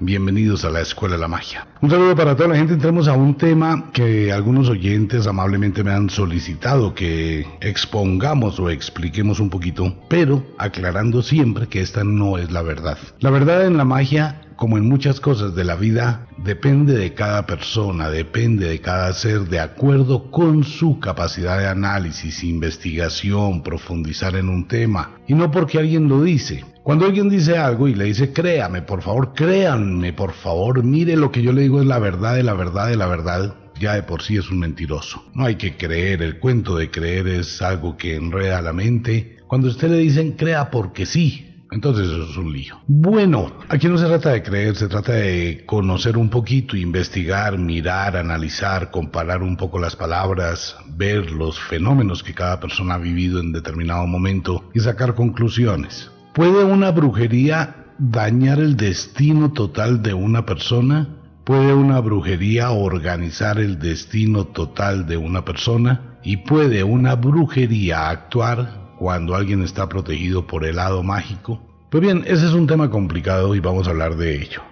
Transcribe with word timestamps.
Bienvenidos 0.00 0.64
a 0.64 0.70
la 0.70 0.80
Escuela 0.80 1.16
de 1.16 1.20
la 1.20 1.28
Magia. 1.28 1.66
Un 1.80 1.90
saludo 1.90 2.16
para 2.16 2.34
toda 2.36 2.48
la 2.48 2.56
gente. 2.56 2.74
Entremos 2.74 3.08
a 3.08 3.12
un 3.12 3.36
tema 3.36 3.90
que 3.92 4.32
algunos 4.32 4.68
oyentes 4.68 5.26
amablemente 5.26 5.84
me 5.84 5.92
han 5.92 6.10
solicitado 6.10 6.94
que 6.94 7.46
expongamos 7.60 8.58
o 8.58 8.70
expliquemos 8.70 9.40
un 9.40 9.50
poquito, 9.50 9.94
pero 10.08 10.44
aclarando 10.58 11.22
siempre 11.22 11.68
que 11.68 11.80
esta 11.80 12.04
no 12.04 12.38
es 12.38 12.50
la 12.50 12.62
verdad. 12.62 12.98
La 13.20 13.30
verdad 13.30 13.66
en 13.66 13.76
la 13.76 13.84
magia 13.84 14.40
como 14.62 14.78
en 14.78 14.88
muchas 14.88 15.18
cosas 15.18 15.56
de 15.56 15.64
la 15.64 15.74
vida, 15.74 16.28
depende 16.38 16.94
de 16.94 17.14
cada 17.14 17.46
persona, 17.46 18.10
depende 18.10 18.68
de 18.68 18.80
cada 18.80 19.12
ser, 19.12 19.48
de 19.48 19.58
acuerdo 19.58 20.30
con 20.30 20.62
su 20.62 21.00
capacidad 21.00 21.58
de 21.58 21.66
análisis, 21.66 22.44
investigación, 22.44 23.64
profundizar 23.64 24.36
en 24.36 24.48
un 24.48 24.68
tema, 24.68 25.10
y 25.26 25.34
no 25.34 25.50
porque 25.50 25.78
alguien 25.78 26.08
lo 26.08 26.22
dice. 26.22 26.64
Cuando 26.82 27.06
alguien 27.06 27.28
dice 27.28 27.56
algo 27.56 27.86
y 27.86 27.94
le 27.94 28.06
dice, 28.06 28.32
créame, 28.32 28.82
por 28.82 29.02
favor, 29.02 29.34
créanme, 29.34 30.12
por 30.12 30.32
favor, 30.32 30.82
mire 30.82 31.16
lo 31.16 31.30
que 31.30 31.40
yo 31.40 31.52
le 31.52 31.62
digo 31.62 31.80
es 31.80 31.86
la 31.86 32.00
verdad 32.00 32.34
de 32.34 32.42
la 32.42 32.54
verdad 32.54 32.88
de 32.88 32.96
la 32.96 33.06
verdad, 33.06 33.54
ya 33.78 33.94
de 33.94 34.02
por 34.02 34.20
sí 34.20 34.36
es 34.36 34.50
un 34.50 34.58
mentiroso. 34.58 35.22
No 35.32 35.44
hay 35.44 35.54
que 35.54 35.76
creer, 35.76 36.22
el 36.22 36.40
cuento 36.40 36.76
de 36.76 36.90
creer 36.90 37.28
es 37.28 37.62
algo 37.62 37.96
que 37.96 38.16
enreda 38.16 38.60
la 38.62 38.72
mente. 38.72 39.36
Cuando 39.46 39.68
usted 39.68 39.90
le 39.90 39.98
dicen, 39.98 40.32
crea 40.32 40.70
porque 40.70 41.06
sí, 41.06 41.66
entonces 41.72 42.08
eso 42.08 42.28
es 42.28 42.36
un 42.36 42.52
lío. 42.52 42.80
Bueno, 42.86 43.52
aquí 43.68 43.88
no 43.88 43.96
se 43.96 44.06
trata 44.06 44.30
de 44.30 44.42
creer, 44.42 44.76
se 44.76 44.88
trata 44.88 45.12
de 45.12 45.62
conocer 45.64 46.18
un 46.18 46.28
poquito, 46.28 46.76
investigar, 46.76 47.58
mirar, 47.58 48.16
analizar, 48.16 48.90
comparar 48.90 49.42
un 49.42 49.56
poco 49.56 49.78
las 49.78 49.96
palabras, 49.96 50.76
ver 50.96 51.30
los 51.30 51.58
fenómenos 51.58 52.22
que 52.22 52.34
cada 52.34 52.60
persona 52.60 52.94
ha 52.94 52.98
vivido 52.98 53.40
en 53.40 53.52
determinado 53.52 54.06
momento 54.06 54.68
y 54.74 54.80
sacar 54.80 55.14
conclusiones. 55.14 56.11
¿Puede 56.32 56.64
una 56.64 56.90
brujería 56.92 57.76
dañar 57.98 58.58
el 58.58 58.78
destino 58.78 59.52
total 59.52 60.02
de 60.02 60.14
una 60.14 60.46
persona? 60.46 61.08
¿Puede 61.44 61.74
una 61.74 62.00
brujería 62.00 62.70
organizar 62.70 63.58
el 63.58 63.78
destino 63.78 64.44
total 64.46 65.06
de 65.06 65.18
una 65.18 65.44
persona? 65.44 66.18
¿Y 66.22 66.38
puede 66.38 66.84
una 66.84 67.16
brujería 67.16 68.08
actuar 68.08 68.94
cuando 68.98 69.34
alguien 69.34 69.60
está 69.62 69.90
protegido 69.90 70.46
por 70.46 70.64
el 70.64 70.76
lado 70.76 71.02
mágico? 71.02 71.60
Pues 71.90 72.02
bien, 72.02 72.24
ese 72.26 72.46
es 72.46 72.54
un 72.54 72.66
tema 72.66 72.88
complicado 72.88 73.54
y 73.54 73.60
vamos 73.60 73.86
a 73.86 73.90
hablar 73.90 74.16
de 74.16 74.40
ello. 74.40 74.62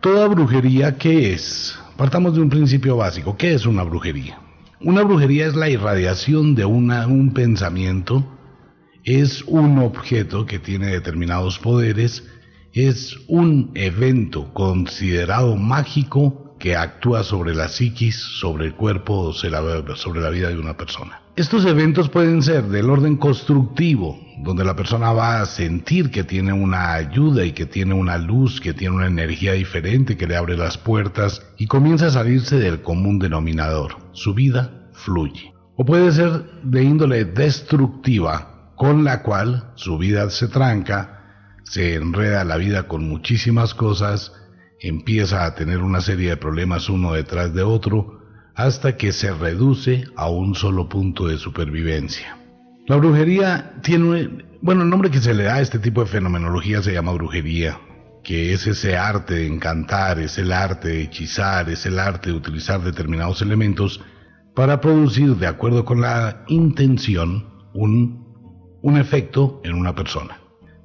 Toda 0.00 0.26
brujería, 0.26 0.98
¿qué 0.98 1.32
es? 1.32 1.78
Partamos 1.96 2.34
de 2.34 2.40
un 2.40 2.50
principio 2.50 2.96
básico. 2.96 3.36
¿Qué 3.36 3.54
es 3.54 3.66
una 3.66 3.84
brujería? 3.84 4.40
Una 4.80 5.02
brujería 5.02 5.46
es 5.46 5.54
la 5.54 5.68
irradiación 5.68 6.56
de 6.56 6.64
un 6.64 7.30
pensamiento, 7.32 8.24
es 9.04 9.42
un 9.42 9.78
objeto 9.78 10.46
que 10.46 10.58
tiene 10.58 10.86
determinados 10.86 11.58
poderes, 11.58 12.24
es 12.72 13.16
un 13.28 13.70
evento 13.74 14.52
considerado 14.52 15.56
mágico 15.56 16.56
que 16.58 16.76
actúa 16.76 17.22
sobre 17.22 17.54
la 17.54 17.68
psiquis, 17.68 18.16
sobre 18.16 18.66
el 18.66 18.74
cuerpo, 18.74 19.32
sobre 19.34 20.20
la 20.20 20.30
vida 20.30 20.48
de 20.48 20.58
una 20.58 20.76
persona. 20.76 21.20
Estos 21.36 21.66
eventos 21.66 22.08
pueden 22.08 22.42
ser 22.42 22.64
del 22.68 22.88
orden 22.88 23.16
constructivo, 23.16 24.18
donde 24.42 24.64
la 24.64 24.74
persona 24.74 25.12
va 25.12 25.42
a 25.42 25.46
sentir 25.46 26.10
que 26.10 26.24
tiene 26.24 26.52
una 26.52 26.94
ayuda 26.94 27.44
y 27.44 27.52
que 27.52 27.66
tiene 27.66 27.92
una 27.92 28.16
luz, 28.16 28.60
que 28.60 28.72
tiene 28.72 28.94
una 28.94 29.08
energía 29.08 29.52
diferente 29.52 30.16
que 30.16 30.26
le 30.26 30.36
abre 30.36 30.56
las 30.56 30.78
puertas 30.78 31.42
y 31.58 31.66
comienza 31.66 32.06
a 32.06 32.10
salirse 32.10 32.56
del 32.58 32.80
común 32.80 33.18
denominador. 33.18 33.96
Su 34.12 34.32
vida 34.32 34.88
fluye. 34.92 35.52
O 35.76 35.84
puede 35.84 36.12
ser 36.12 36.44
de 36.62 36.82
índole 36.84 37.24
destructiva, 37.24 38.53
con 38.76 39.04
la 39.04 39.22
cual 39.22 39.72
su 39.76 39.98
vida 39.98 40.28
se 40.30 40.48
tranca, 40.48 41.60
se 41.64 41.94
enreda 41.94 42.44
la 42.44 42.56
vida 42.56 42.88
con 42.88 43.08
muchísimas 43.08 43.74
cosas, 43.74 44.32
empieza 44.80 45.44
a 45.44 45.54
tener 45.54 45.78
una 45.78 46.00
serie 46.00 46.30
de 46.30 46.36
problemas 46.36 46.88
uno 46.88 47.12
detrás 47.12 47.54
de 47.54 47.62
otro, 47.62 48.20
hasta 48.54 48.96
que 48.96 49.12
se 49.12 49.32
reduce 49.32 50.04
a 50.16 50.28
un 50.28 50.54
solo 50.54 50.88
punto 50.88 51.26
de 51.26 51.38
supervivencia. 51.38 52.36
La 52.86 52.96
brujería 52.96 53.74
tiene, 53.82 54.44
bueno, 54.60 54.82
el 54.82 54.90
nombre 54.90 55.10
que 55.10 55.20
se 55.20 55.34
le 55.34 55.44
da 55.44 55.56
a 55.56 55.60
este 55.60 55.78
tipo 55.78 56.02
de 56.02 56.06
fenomenología 56.06 56.82
se 56.82 56.92
llama 56.92 57.12
brujería, 57.12 57.80
que 58.22 58.52
es 58.52 58.66
ese 58.66 58.96
arte 58.96 59.34
de 59.34 59.46
encantar, 59.46 60.18
es 60.18 60.38
el 60.38 60.52
arte 60.52 60.88
de 60.88 61.02
hechizar, 61.02 61.68
es 61.70 61.86
el 61.86 61.98
arte 61.98 62.30
de 62.30 62.36
utilizar 62.36 62.82
determinados 62.82 63.42
elementos 63.42 64.02
para 64.54 64.80
producir, 64.80 65.36
de 65.36 65.46
acuerdo 65.46 65.84
con 65.84 66.00
la 66.00 66.44
intención, 66.48 67.48
un, 67.74 68.23
un 68.84 68.98
efecto 68.98 69.62
en 69.64 69.74
una 69.76 69.94
persona. 69.94 70.38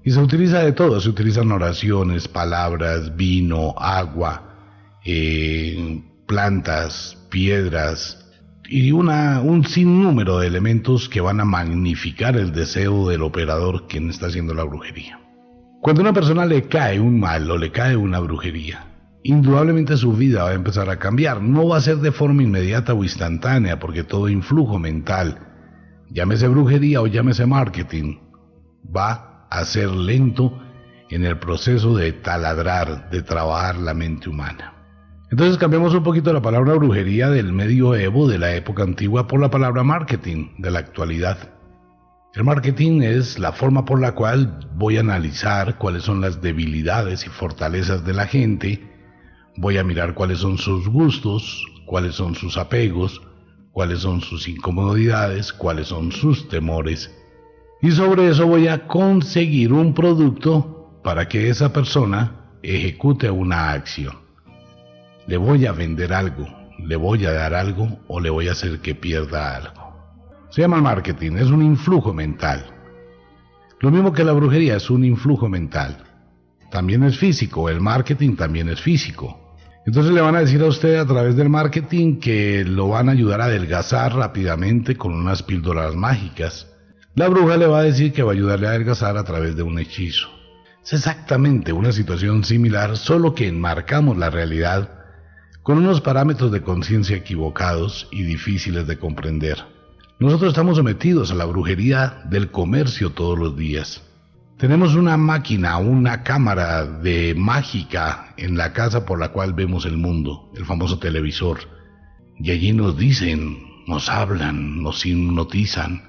Y 0.06 0.12
se 0.12 0.22
utiliza 0.22 0.60
de 0.64 0.72
todo, 0.72 1.02
se 1.02 1.10
utilizan 1.10 1.52
oraciones, 1.52 2.30
palabras, 2.30 3.14
vino, 3.18 3.76
agua, 3.78 5.00
eh, 5.04 6.02
plantas, 6.26 7.18
piedras 7.30 8.26
y 8.70 8.94
una, 8.94 9.42
un 9.42 9.66
sinnúmero 9.66 10.40
de 10.40 10.48
elementos 10.48 11.10
que 11.10 11.20
van 11.20 11.42
a 11.42 11.46
magnificar 11.46 12.38
el 12.38 12.54
deseo 12.54 13.10
del 13.10 13.22
operador 13.22 13.86
quien 13.88 14.10
está 14.10 14.28
haciendo 14.28 14.54
la 14.54 14.64
brujería. 14.64 15.20
Cuando 15.82 16.02
a 16.02 16.04
una 16.04 16.14
persona 16.14 16.46
le 16.46 16.70
cae 16.70 17.02
un 17.02 17.20
mal 17.20 17.52
o 17.52 17.58
le 17.58 17.70
cae 17.70 17.98
una 17.98 18.20
brujería, 18.22 18.88
indudablemente 19.24 19.98
su 19.98 20.14
vida 20.14 20.44
va 20.44 20.52
a 20.52 20.54
empezar 20.54 20.90
a 20.90 21.00
cambiar. 21.00 21.42
No 21.42 21.68
va 21.68 21.78
a 21.78 21.82
ser 21.82 21.98
de 21.98 22.14
forma 22.14 22.44
inmediata 22.44 22.94
o 22.94 23.04
instantánea 23.04 23.78
porque 23.78 24.06
todo 24.06 24.30
influjo 24.30 24.80
mental, 24.80 25.49
llámese 26.10 26.48
brujería 26.48 27.02
o 27.02 27.08
llámese 27.08 27.46
marketing, 27.46 28.18
va 28.96 29.48
a 29.50 29.66
ser 29.66 29.90
lento 29.90 30.60
en 31.10 31.26
el 31.26 31.40
proceso 31.40 31.96
de 31.96 32.12
taladrar, 32.14 33.10
de 33.10 33.22
trabajar 33.22 33.78
la 33.78 33.94
mente 33.94 34.30
humana. 34.30 34.74
Entonces 35.32 35.58
cambiamos 35.58 35.94
un 35.94 36.04
poquito 36.04 36.34
la 36.34 36.42
palabra 36.42 36.74
brujería 36.74 37.30
del 37.30 37.54
medioevo, 37.54 38.28
de 38.28 38.40
la 38.40 38.56
época 38.56 38.84
antigua, 38.84 39.28
por 39.28 39.40
la 39.40 39.52
palabra 39.52 39.84
marketing, 39.84 40.50
de 40.58 40.72
la 40.72 40.80
actualidad. 40.80 41.38
El 42.34 42.44
marketing 42.44 43.02
es 43.02 43.40
la 43.40 43.52
forma 43.52 43.86
por 43.86 44.00
la 44.00 44.14
cual 44.14 44.68
voy 44.76 44.98
a 44.98 45.02
analizar 45.02 45.78
cuáles 45.78 46.04
son 46.04 46.22
las 46.22 46.42
debilidades 46.42 47.26
y 47.26 47.30
fortalezas 47.30 48.06
de 48.06 48.14
la 48.14 48.28
gente, 48.28 48.88
voy 49.58 49.78
a 49.78 49.84
mirar 49.84 50.14
cuáles 50.14 50.40
son 50.40 50.58
sus 50.58 50.88
gustos, 50.88 51.66
cuáles 51.86 52.16
son 52.16 52.36
sus 52.36 52.58
apegos, 52.58 53.22
cuáles 53.80 54.02
son 54.02 54.20
sus 54.20 54.50
incomodidades, 54.50 55.54
cuáles 55.54 55.88
son 55.88 56.12
sus 56.12 56.50
temores. 56.50 57.10
Y 57.82 57.92
sobre 57.92 58.28
eso 58.28 58.46
voy 58.46 58.68
a 58.68 58.86
conseguir 58.88 59.72
un 59.72 59.94
producto 59.94 61.00
para 61.02 61.30
que 61.30 61.50
esa 61.50 61.72
persona 61.72 62.58
ejecute 62.62 63.32
una 63.32 63.72
acción 63.72 64.30
le 65.30 65.38
voy 65.38 65.68
a 65.68 65.72
vender 65.72 66.12
algo, 66.12 66.48
le 66.80 66.96
voy 66.96 67.24
a 67.24 67.32
dar 67.32 67.54
algo 67.54 68.00
o 68.08 68.20
le 68.20 68.32
voy 68.32 68.48
a 68.48 68.54
hacer 68.54 68.80
que 68.80 68.96
pierda 68.96 69.56
algo. 69.56 69.94
Se 70.50 70.62
llama 70.62 70.82
marketing, 70.82 71.34
es 71.38 71.52
un 71.52 71.62
influjo 71.62 72.16
mental. 72.16 72.66
Lo 73.80 73.92
mismo 73.92 74.12
que 74.12 74.24
la 74.24 74.34
brujería 74.34 74.76
es 74.76 74.90
un 74.90 75.06
influjo 75.06 75.48
mental. 75.48 76.04
También 76.72 77.04
es 77.04 77.20
físico, 77.20 77.70
el 77.70 77.80
marketing 77.80 78.36
también 78.38 78.70
es 78.70 78.82
físico. 78.82 79.49
Entonces 79.86 80.12
le 80.12 80.22
van 80.22 80.36
a 80.36 80.42
decir 80.42 80.62
a 80.62 80.68
usted 80.68 80.98
a 80.98 81.06
través 81.06 81.36
del 81.36 81.50
marketing 81.50 82.20
que 82.20 82.64
lo 82.66 82.90
van 82.90 83.10
a 83.10 83.14
ayudar 83.14 83.42
a 83.42 83.46
adelgazar 83.46 84.16
rápidamente 84.16 84.96
con 84.96 85.14
unas 85.14 85.42
píldoras 85.42 85.96
mágicas. 85.96 86.68
La 87.16 87.28
bruja 87.28 87.58
le 87.58 87.68
va 87.68 87.80
a 87.80 87.84
decir 87.84 88.14
que 88.14 88.24
va 88.24 88.32
a 88.32 88.36
ayudarle 88.36 88.68
a 88.68 88.72
adelgazar 88.72 89.18
a 89.18 89.24
través 89.24 89.56
de 89.56 89.64
un 89.64 89.80
hechizo. 89.80 90.28
Es 90.84 90.94
exactamente 90.94 91.74
una 91.74 91.92
situación 91.92 92.44
similar, 92.44 92.98
solo 92.98 93.36
que 93.36 93.48
enmarcamos 93.48 94.18
la 94.18 94.30
realidad 94.30 94.90
con 95.64 95.78
unos 95.78 96.02
parámetros 96.02 96.52
de 96.52 96.62
conciencia 96.62 97.18
equivocados 97.18 98.08
y 98.12 98.24
difíciles 98.24 98.88
de 98.88 98.98
comprender. 98.98 99.64
Nosotros 100.20 100.50
estamos 100.50 100.78
sometidos 100.78 101.32
a 101.32 101.36
la 101.36 101.46
brujería 101.46 102.22
del 102.30 102.52
comercio 102.52 103.12
todos 103.12 103.38
los 103.38 103.56
días. 103.56 104.02
Tenemos 104.60 104.96
una 104.96 105.16
máquina, 105.16 105.78
una 105.78 106.22
cámara 106.22 106.86
de 106.86 107.34
mágica 107.34 108.34
en 108.36 108.58
la 108.58 108.74
casa 108.74 109.06
por 109.06 109.18
la 109.18 109.30
cual 109.30 109.54
vemos 109.54 109.86
el 109.86 109.96
mundo, 109.96 110.52
el 110.54 110.66
famoso 110.66 111.00
televisor. 111.00 111.60
Y 112.38 112.52
allí 112.52 112.74
nos 112.74 112.98
dicen, 112.98 113.58
nos 113.88 114.10
hablan, 114.10 114.84
nos 114.84 115.06
hipnotizan, 115.06 116.02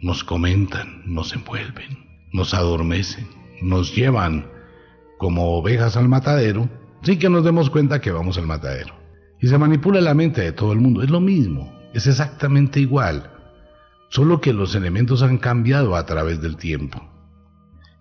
nos 0.00 0.22
comentan, 0.22 1.02
nos 1.06 1.34
envuelven, 1.34 1.98
nos 2.32 2.54
adormecen, 2.54 3.26
nos 3.62 3.92
llevan 3.96 4.46
como 5.18 5.56
ovejas 5.56 5.96
al 5.96 6.08
matadero 6.08 6.68
sin 7.02 7.18
que 7.18 7.30
nos 7.30 7.42
demos 7.42 7.68
cuenta 7.68 8.00
que 8.00 8.12
vamos 8.12 8.38
al 8.38 8.46
matadero. 8.46 8.94
Y 9.40 9.48
se 9.48 9.58
manipula 9.58 10.00
la 10.00 10.14
mente 10.14 10.40
de 10.40 10.52
todo 10.52 10.72
el 10.72 10.78
mundo. 10.78 11.02
Es 11.02 11.10
lo 11.10 11.18
mismo, 11.18 11.76
es 11.94 12.06
exactamente 12.06 12.78
igual, 12.78 13.28
solo 14.08 14.40
que 14.40 14.52
los 14.52 14.76
elementos 14.76 15.20
han 15.24 15.38
cambiado 15.38 15.96
a 15.96 16.06
través 16.06 16.40
del 16.40 16.56
tiempo. 16.56 17.11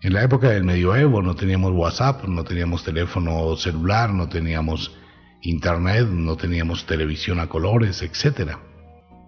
En 0.04 0.14
la 0.14 0.24
época 0.24 0.50
del 0.50 0.64
medioevo 0.64 1.22
no 1.22 1.36
teníamos 1.36 1.74
WhatsApp, 1.74 2.24
no 2.26 2.44
teníamos 2.44 2.84
teléfono 2.84 3.56
celular, 3.56 4.12
no 4.12 4.28
teníamos 4.28 4.98
internet, 5.44 6.08
no 6.08 6.36
teníamos 6.36 6.88
televisión 6.88 7.40
a 7.40 7.46
colores, 7.46 8.02
etc. 8.02 8.54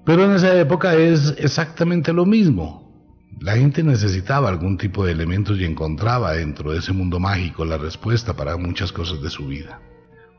Pero 0.03 0.25
en 0.25 0.31
esa 0.31 0.59
época 0.59 0.95
es 0.95 1.35
exactamente 1.37 2.11
lo 2.11 2.25
mismo. 2.25 2.91
La 3.39 3.55
gente 3.55 3.83
necesitaba 3.83 4.49
algún 4.49 4.79
tipo 4.79 5.05
de 5.05 5.11
elementos 5.11 5.59
y 5.59 5.65
encontraba 5.65 6.33
dentro 6.33 6.71
de 6.71 6.79
ese 6.79 6.91
mundo 6.91 7.19
mágico 7.19 7.65
la 7.65 7.77
respuesta 7.77 8.35
para 8.35 8.57
muchas 8.57 8.91
cosas 8.91 9.21
de 9.21 9.29
su 9.29 9.45
vida. 9.45 9.79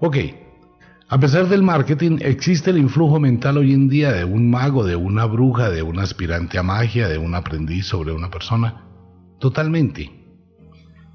Ok, 0.01 0.17
a 1.11 1.21
pesar 1.21 1.49
del 1.49 1.63
marketing, 1.63 2.19
existe 2.23 2.71
el 2.71 2.79
influjo 2.79 3.21
mental 3.21 3.59
hoy 3.59 3.73
en 3.73 3.89
día 3.89 4.11
de 4.11 4.25
un 4.25 4.51
mago, 4.51 4.85
de 4.85 4.97
una 4.97 5.27
bruja, 5.27 5.71
de 5.71 5.83
un 5.83 6.01
aspirante 6.01 6.59
a 6.59 6.65
magia, 6.65 7.07
de 7.07 7.19
un 7.19 7.37
aprendiz 7.37 7.87
sobre 7.87 8.13
una 8.13 8.31
persona. 8.31 8.85
Totalmente. 9.39 10.24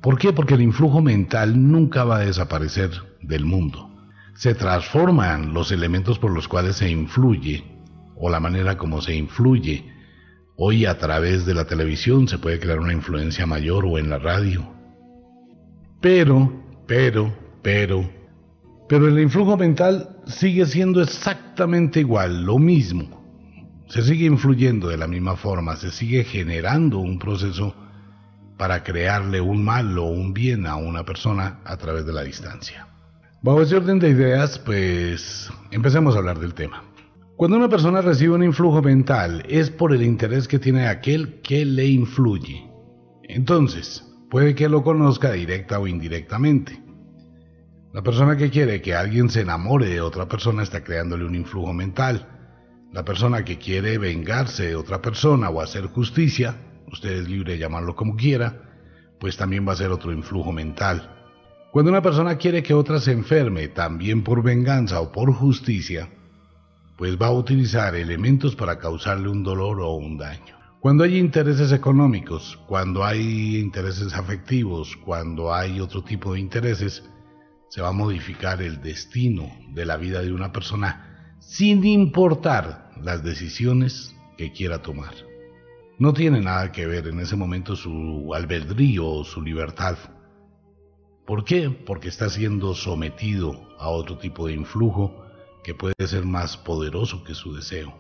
¿Por 0.01 0.18
qué? 0.18 0.31
Porque 0.31 0.54
el 0.54 0.62
influjo 0.62 1.01
mental 1.01 1.69
nunca 1.69 2.06
va 2.06 2.18
a 2.18 2.25
desaparecer 2.25 2.92
del 3.22 3.44
mundo. 3.44 3.90
Se 4.34 4.56
transforman 4.56 5.54
los 5.54 5.72
elementos 5.74 6.19
por 6.19 6.31
los 6.31 6.48
cuales 6.48 6.78
se 6.78 6.90
influye 6.90 7.66
o 8.16 8.30
la 8.30 8.40
manera 8.40 8.78
como 8.78 9.01
se 9.01 9.16
influye. 9.16 9.84
Hoy 10.56 10.86
a 10.86 10.98
través 10.98 11.46
de 11.46 11.54
la 11.54 11.66
televisión 11.66 12.30
se 12.30 12.38
puede 12.38 12.60
crear 12.60 12.80
una 12.80 12.94
influencia 12.94 13.46
mayor 13.46 13.86
o 13.86 13.98
en 13.98 14.10
la 14.10 14.19
radio. 14.19 14.74
Pero, 16.00 16.50
pero, 16.88 17.34
pero, 17.62 18.10
pero 18.88 19.07
el 19.07 19.19
influjo 19.19 19.57
mental 19.57 20.18
sigue 20.25 20.66
siendo 20.66 21.01
exactamente 21.01 22.00
igual, 22.00 22.46
lo 22.46 22.57
mismo. 22.57 23.19
Se 23.88 24.01
sigue 24.01 24.25
influyendo 24.25 24.88
de 24.88 24.98
la 24.98 25.07
misma 25.07 25.36
forma, 25.36 25.75
se 25.75 25.92
sigue 25.92 26.24
generando 26.24 27.00
un 27.00 27.19
proceso 27.19 27.75
para 28.59 28.83
crearle 28.83 29.39
un 29.39 29.63
mal 29.63 29.97
o 29.97 30.03
un 30.03 30.33
bien 30.33 30.67
a 30.67 30.75
una 30.75 31.06
persona 31.06 31.61
a 31.63 31.77
través 31.77 32.06
de 32.06 32.11
la 32.11 32.23
distancia. 32.23 32.88
Bajo 33.41 33.61
ese 33.61 33.77
orden 33.77 34.00
de 34.00 34.09
ideas, 34.09 34.59
pues 34.59 35.50
empecemos 35.71 36.13
a 36.13 36.17
hablar 36.17 36.39
del 36.39 36.53
tema. 36.53 36.83
Cuando 37.38 37.56
una 37.56 37.69
persona 37.69 38.01
recibe 38.01 38.35
un 38.35 38.44
influjo 38.44 38.81
mental 38.81 39.45
es 39.47 39.69
por 39.69 39.94
el 39.94 40.03
interés 40.03 40.45
que 40.45 40.59
tiene 40.59 40.89
aquel 40.89 41.39
que 41.41 41.63
le 41.63 41.85
influye. 41.85 42.69
Entonces, 43.23 44.06
puede 44.29 44.56
que 44.56 44.67
lo 44.67 44.83
conozca 44.83 45.31
directa 45.31 45.79
o 45.79 45.88
indirectamente. 45.88 46.83
La 47.94 48.03
persona 48.03 48.35
que 48.35 48.50
quiere 48.50 48.81
que 48.81 48.94
alguien 48.94 49.29
se 49.29 49.39
enamore 49.39 49.88
de 49.88 50.01
otra 50.01 50.27
persona 50.27 50.63
está 50.63 50.83
creándole 50.83 51.23
un 51.23 51.35
influjo 51.35 51.71
mental. 51.71 52.27
La 52.91 53.05
persona 53.05 53.45
que 53.45 53.57
quiere 53.57 53.97
vengarse 53.97 54.67
de 54.67 54.75
otra 54.75 55.01
persona 55.01 55.50
o 55.50 55.62
hacer 55.62 55.85
justicia 55.85 56.57
usted 56.91 57.12
es 57.12 57.30
libre 57.30 57.53
de 57.53 57.59
llamarlo 57.59 57.95
como 57.95 58.15
quiera, 58.15 58.69
pues 59.19 59.38
también 59.38 59.68
va 59.68 59.74
a 59.74 59.77
ser 59.77 59.91
otro 59.91 60.12
influjo 60.12 60.51
mental. 60.51 61.15
Cuando 61.71 61.91
una 61.91 62.01
persona 62.01 62.38
quiere 62.38 62.63
que 62.63 62.74
otra 62.74 63.00
se 63.00 63.12
enferme, 63.12 63.68
también 63.68 64.24
por 64.24 64.41
venganza 64.41 65.01
o 65.01 65.12
por 65.12 65.31
justicia, 65.33 66.09
pues 66.97 67.18
va 67.18 67.27
a 67.27 67.31
utilizar 67.31 67.95
elementos 67.95 68.56
para 68.56 68.80
causarle 68.80 69.30
un 69.30 69.44
dolor 69.44 69.80
o 69.81 69.94
un 69.94 70.18
daño. 70.18 70.57
Cuando 70.80 71.03
hay 71.03 71.18
intereses 71.18 71.71
económicos, 71.71 72.57
cuando 72.65 73.03
hay 73.03 73.57
intereses 73.57 74.13
afectivos, 74.13 74.95
cuando 74.97 75.53
hay 75.53 75.80
otro 75.80 76.03
tipo 76.03 76.33
de 76.33 76.39
intereses, 76.39 77.03
se 77.69 77.81
va 77.81 77.89
a 77.89 77.94
modificar 77.94 78.62
el 78.62 78.81
destino 78.81 79.51
de 79.74 79.86
la 79.86 79.97
vida 79.97 80.21
de 80.21 80.33
una 80.33 80.51
persona 80.51 81.38
sin 81.39 81.86
importar 81.86 82.91
las 83.01 83.24
decisiones 83.24 84.15
que 84.38 84.51
quiera 84.51 84.81
tomar 84.81 85.28
no 86.00 86.13
tiene 86.13 86.40
nada 86.40 86.72
que 86.72 86.88
ver 86.88 87.07
en 87.07 87.19
ese 87.19 87.36
momento 87.36 87.75
su 87.75 88.31
albedrío 88.34 89.06
o 89.06 89.24
su 89.25 89.42
libertad. 89.42 89.98
¿Por 91.28 91.44
qué? 91.44 91.69
Porque 91.69 92.07
está 92.07 92.30
siendo 92.30 92.74
sometido 92.74 93.75
a 93.78 93.90
otro 93.90 94.18
tipo 94.18 94.48
de 94.48 94.54
influjo 94.54 95.25
que 95.62 95.75
puede 95.75 95.94
ser 96.07 96.25
más 96.25 96.56
poderoso 96.56 97.24
que 97.25 97.36
su 97.36 97.54
deseo. 97.54 97.94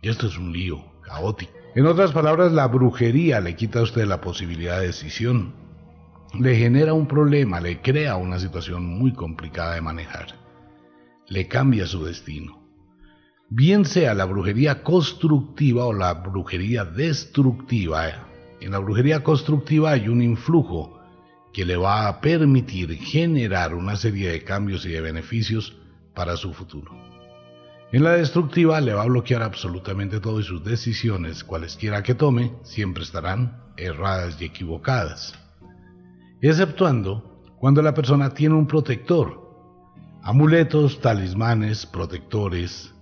Y 0.00 0.08
esto 0.08 0.26
es 0.26 0.38
un 0.38 0.50
lío 0.50 0.82
caótico. 1.02 1.52
En 1.74 1.86
otras 1.86 2.12
palabras, 2.12 2.52
la 2.52 2.66
brujería 2.68 3.38
le 3.40 3.54
quita 3.54 3.80
a 3.80 3.82
usted 3.82 4.06
la 4.06 4.22
posibilidad 4.22 4.80
de 4.80 4.86
decisión. 4.86 5.54
Le 6.40 6.56
genera 6.56 6.94
un 6.94 7.06
problema, 7.06 7.60
le 7.60 7.82
crea 7.82 8.16
una 8.16 8.38
situación 8.38 8.86
muy 8.86 9.12
complicada 9.12 9.74
de 9.74 9.82
manejar. 9.82 10.28
Le 11.28 11.46
cambia 11.48 11.86
su 11.86 12.02
destino 12.02 12.65
bien 13.48 13.84
sea 13.84 14.14
la 14.14 14.24
brujería 14.24 14.82
constructiva 14.82 15.86
o 15.86 15.92
la 15.92 16.14
brujería 16.14 16.84
destructiva. 16.84 18.28
En 18.60 18.72
la 18.72 18.78
brujería 18.78 19.22
constructiva 19.22 19.92
hay 19.92 20.08
un 20.08 20.22
influjo 20.22 21.00
que 21.52 21.64
le 21.64 21.76
va 21.76 22.08
a 22.08 22.20
permitir 22.20 22.94
generar 22.98 23.74
una 23.74 23.96
serie 23.96 24.30
de 24.30 24.44
cambios 24.44 24.84
y 24.84 24.90
de 24.90 25.00
beneficios 25.00 25.76
para 26.14 26.36
su 26.36 26.52
futuro. 26.52 26.92
En 27.92 28.02
la 28.02 28.12
destructiva 28.12 28.80
le 28.80 28.94
va 28.94 29.02
a 29.02 29.06
bloquear 29.06 29.42
absolutamente 29.42 30.18
todo 30.20 30.40
y 30.40 30.42
sus 30.42 30.64
decisiones, 30.64 31.44
cualesquiera 31.44 32.02
que 32.02 32.14
tome, 32.14 32.52
siempre 32.62 33.04
estarán 33.04 33.62
erradas 33.76 34.40
y 34.40 34.46
equivocadas. 34.46 35.34
Exceptuando 36.42 37.42
cuando 37.58 37.80
la 37.80 37.94
persona 37.94 38.34
tiene 38.34 38.56
un 38.56 38.66
protector, 38.66 39.40
amuletos, 40.22 41.00
talismanes, 41.00 41.86
protectores, 41.86 42.92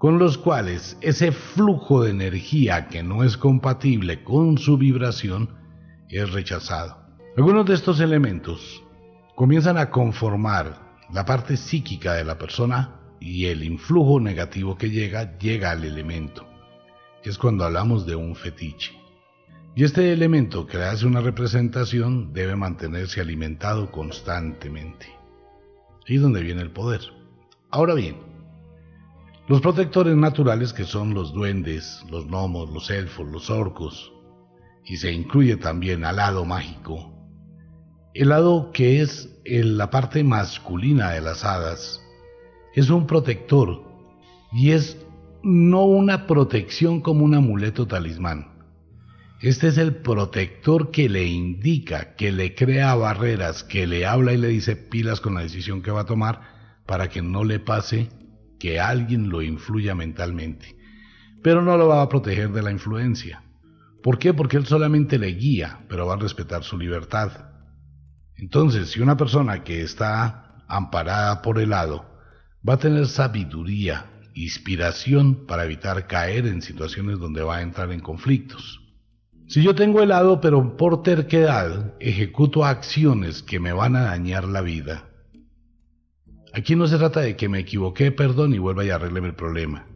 con 0.00 0.18
los 0.18 0.38
cuales 0.38 0.96
ese 1.02 1.30
flujo 1.30 2.02
de 2.02 2.12
energía 2.12 2.88
que 2.88 3.02
no 3.02 3.22
es 3.22 3.36
compatible 3.36 4.24
con 4.24 4.56
su 4.56 4.78
vibración 4.78 5.50
es 6.08 6.32
rechazado. 6.32 6.96
Algunos 7.36 7.66
de 7.66 7.74
estos 7.74 8.00
elementos 8.00 8.82
comienzan 9.34 9.76
a 9.76 9.90
conformar 9.90 10.96
la 11.12 11.26
parte 11.26 11.58
psíquica 11.58 12.14
de 12.14 12.24
la 12.24 12.38
persona 12.38 12.98
y 13.20 13.44
el 13.44 13.62
influjo 13.62 14.20
negativo 14.20 14.78
que 14.78 14.88
llega 14.88 15.36
llega 15.36 15.72
al 15.72 15.84
elemento. 15.84 16.46
Es 17.22 17.36
cuando 17.36 17.66
hablamos 17.66 18.06
de 18.06 18.14
un 18.14 18.34
fetiche. 18.34 18.98
Y 19.74 19.84
este 19.84 20.14
elemento 20.14 20.66
que 20.66 20.78
le 20.78 20.84
hace 20.84 21.04
una 21.04 21.20
representación 21.20 22.32
debe 22.32 22.56
mantenerse 22.56 23.20
alimentado 23.20 23.92
constantemente. 23.92 25.08
Ahí 26.08 26.16
es 26.16 26.22
donde 26.22 26.40
viene 26.40 26.62
el 26.62 26.70
poder. 26.70 27.02
Ahora 27.68 27.92
bien, 27.92 28.29
los 29.50 29.60
protectores 29.60 30.14
naturales 30.14 30.72
que 30.72 30.84
son 30.84 31.12
los 31.12 31.32
duendes, 31.32 32.04
los 32.08 32.28
gnomos, 32.28 32.70
los 32.70 32.88
elfos, 32.88 33.26
los 33.32 33.50
orcos, 33.50 34.12
y 34.84 34.98
se 34.98 35.10
incluye 35.10 35.56
también 35.56 36.04
al 36.04 36.16
lado 36.18 36.44
mágico. 36.44 37.12
El 38.14 38.28
lado 38.28 38.70
que 38.72 39.00
es 39.00 39.28
la 39.44 39.90
parte 39.90 40.22
masculina 40.22 41.10
de 41.10 41.20
las 41.20 41.44
hadas 41.44 42.00
es 42.76 42.90
un 42.90 43.08
protector 43.08 43.82
y 44.52 44.70
es 44.70 45.04
no 45.42 45.84
una 45.84 46.28
protección 46.28 47.00
como 47.00 47.24
un 47.24 47.34
amuleto 47.34 47.88
talismán. 47.88 48.52
Este 49.40 49.66
es 49.66 49.78
el 49.78 49.96
protector 49.96 50.92
que 50.92 51.08
le 51.08 51.26
indica, 51.26 52.14
que 52.14 52.30
le 52.30 52.54
crea 52.54 52.94
barreras, 52.94 53.64
que 53.64 53.88
le 53.88 54.06
habla 54.06 54.32
y 54.32 54.36
le 54.36 54.46
dice 54.46 54.76
pilas 54.76 55.20
con 55.20 55.34
la 55.34 55.40
decisión 55.40 55.82
que 55.82 55.90
va 55.90 56.02
a 56.02 56.06
tomar 56.06 56.40
para 56.86 57.08
que 57.08 57.20
no 57.20 57.42
le 57.42 57.58
pase 57.58 58.19
que 58.60 58.78
alguien 58.78 59.28
lo 59.28 59.42
influya 59.42 59.96
mentalmente, 59.96 60.76
pero 61.42 61.62
no 61.62 61.76
lo 61.76 61.88
va 61.88 62.02
a 62.02 62.08
proteger 62.08 62.50
de 62.50 62.62
la 62.62 62.70
influencia. 62.70 63.42
¿Por 64.02 64.18
qué? 64.18 64.32
Porque 64.32 64.56
él 64.56 64.66
solamente 64.66 65.18
le 65.18 65.28
guía, 65.28 65.80
pero 65.88 66.06
va 66.06 66.14
a 66.14 66.18
respetar 66.18 66.62
su 66.62 66.78
libertad. 66.78 67.50
Entonces, 68.36 68.90
si 68.90 69.00
una 69.00 69.16
persona 69.16 69.64
que 69.64 69.82
está 69.82 70.64
amparada 70.68 71.42
por 71.42 71.58
el 71.58 71.70
lado 71.70 72.06
va 72.66 72.74
a 72.74 72.78
tener 72.78 73.06
sabiduría, 73.06 74.06
inspiración 74.34 75.46
para 75.46 75.64
evitar 75.64 76.06
caer 76.06 76.46
en 76.46 76.62
situaciones 76.62 77.18
donde 77.18 77.42
va 77.42 77.56
a 77.56 77.62
entrar 77.62 77.90
en 77.92 78.00
conflictos. 78.00 78.80
Si 79.48 79.62
yo 79.62 79.74
tengo 79.74 80.00
helado 80.00 80.40
pero 80.40 80.76
por 80.76 81.02
terquedad 81.02 81.94
ejecuto 81.98 82.64
acciones 82.64 83.42
que 83.42 83.58
me 83.58 83.72
van 83.72 83.96
a 83.96 84.02
dañar 84.02 84.44
la 84.44 84.60
vida, 84.60 85.09
aquí 86.52 86.76
no 86.76 86.86
se 86.86 86.98
trata 86.98 87.20
de 87.20 87.36
que 87.36 87.48
me 87.48 87.60
equivoqué, 87.60 88.12
perdón 88.12 88.54
y 88.54 88.58
vuelva 88.58 88.84
y 88.84 88.90
arregle 88.90 89.20
el 89.26 89.34
problema. 89.34 89.86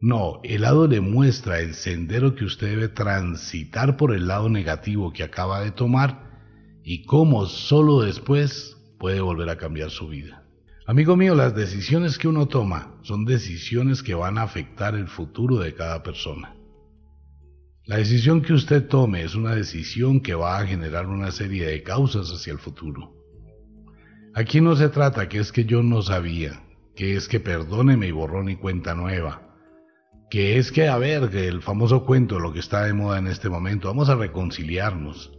No, 0.00 0.40
el 0.44 0.62
lado 0.62 0.86
le 0.86 1.00
muestra 1.00 1.60
el 1.60 1.74
sendero 1.74 2.34
que 2.34 2.44
usted 2.44 2.68
debe 2.68 2.88
transitar 2.88 3.96
por 3.96 4.14
el 4.14 4.26
lado 4.26 4.48
negativo 4.48 5.12
que 5.12 5.22
acaba 5.22 5.60
de 5.60 5.70
tomar 5.70 6.80
y 6.84 7.04
cómo 7.04 7.46
solo 7.46 8.02
después 8.02 8.76
puede 8.98 9.20
volver 9.20 9.48
a 9.48 9.56
cambiar 9.56 9.90
su 9.90 10.08
vida. 10.08 10.44
Amigo 10.86 11.16
mío, 11.16 11.34
las 11.34 11.56
decisiones 11.56 12.18
que 12.18 12.28
uno 12.28 12.46
toma 12.46 12.94
son 13.02 13.24
decisiones 13.24 14.02
que 14.02 14.14
van 14.14 14.38
a 14.38 14.42
afectar 14.42 14.94
el 14.94 15.08
futuro 15.08 15.58
de 15.58 15.74
cada 15.74 16.02
persona. 16.02 16.54
La 17.86 17.96
decisión 17.96 18.42
que 18.42 18.52
usted 18.52 18.86
tome 18.86 19.22
es 19.22 19.34
una 19.34 19.54
decisión 19.54 20.20
que 20.20 20.34
va 20.34 20.58
a 20.58 20.66
generar 20.66 21.06
una 21.06 21.30
serie 21.32 21.66
de 21.66 21.82
causas 21.82 22.30
hacia 22.30 22.52
el 22.52 22.58
futuro. 22.58 23.15
Aquí 24.36 24.60
no 24.60 24.76
se 24.76 24.90
trata 24.90 25.30
que 25.30 25.38
es 25.38 25.50
que 25.50 25.64
yo 25.64 25.82
no 25.82 26.02
sabía, 26.02 26.60
que 26.94 27.16
es 27.16 27.26
que 27.26 27.40
perdóneme 27.40 28.08
y 28.08 28.10
borrón 28.10 28.50
y 28.50 28.56
cuenta 28.56 28.94
nueva, 28.94 29.40
que 30.28 30.58
es 30.58 30.70
que, 30.70 30.88
a 30.88 30.98
ver, 30.98 31.34
el 31.34 31.62
famoso 31.62 32.04
cuento, 32.04 32.38
lo 32.38 32.52
que 32.52 32.58
está 32.58 32.84
de 32.84 32.92
moda 32.92 33.18
en 33.18 33.28
este 33.28 33.48
momento, 33.48 33.88
vamos 33.88 34.10
a 34.10 34.14
reconciliarnos. 34.14 35.32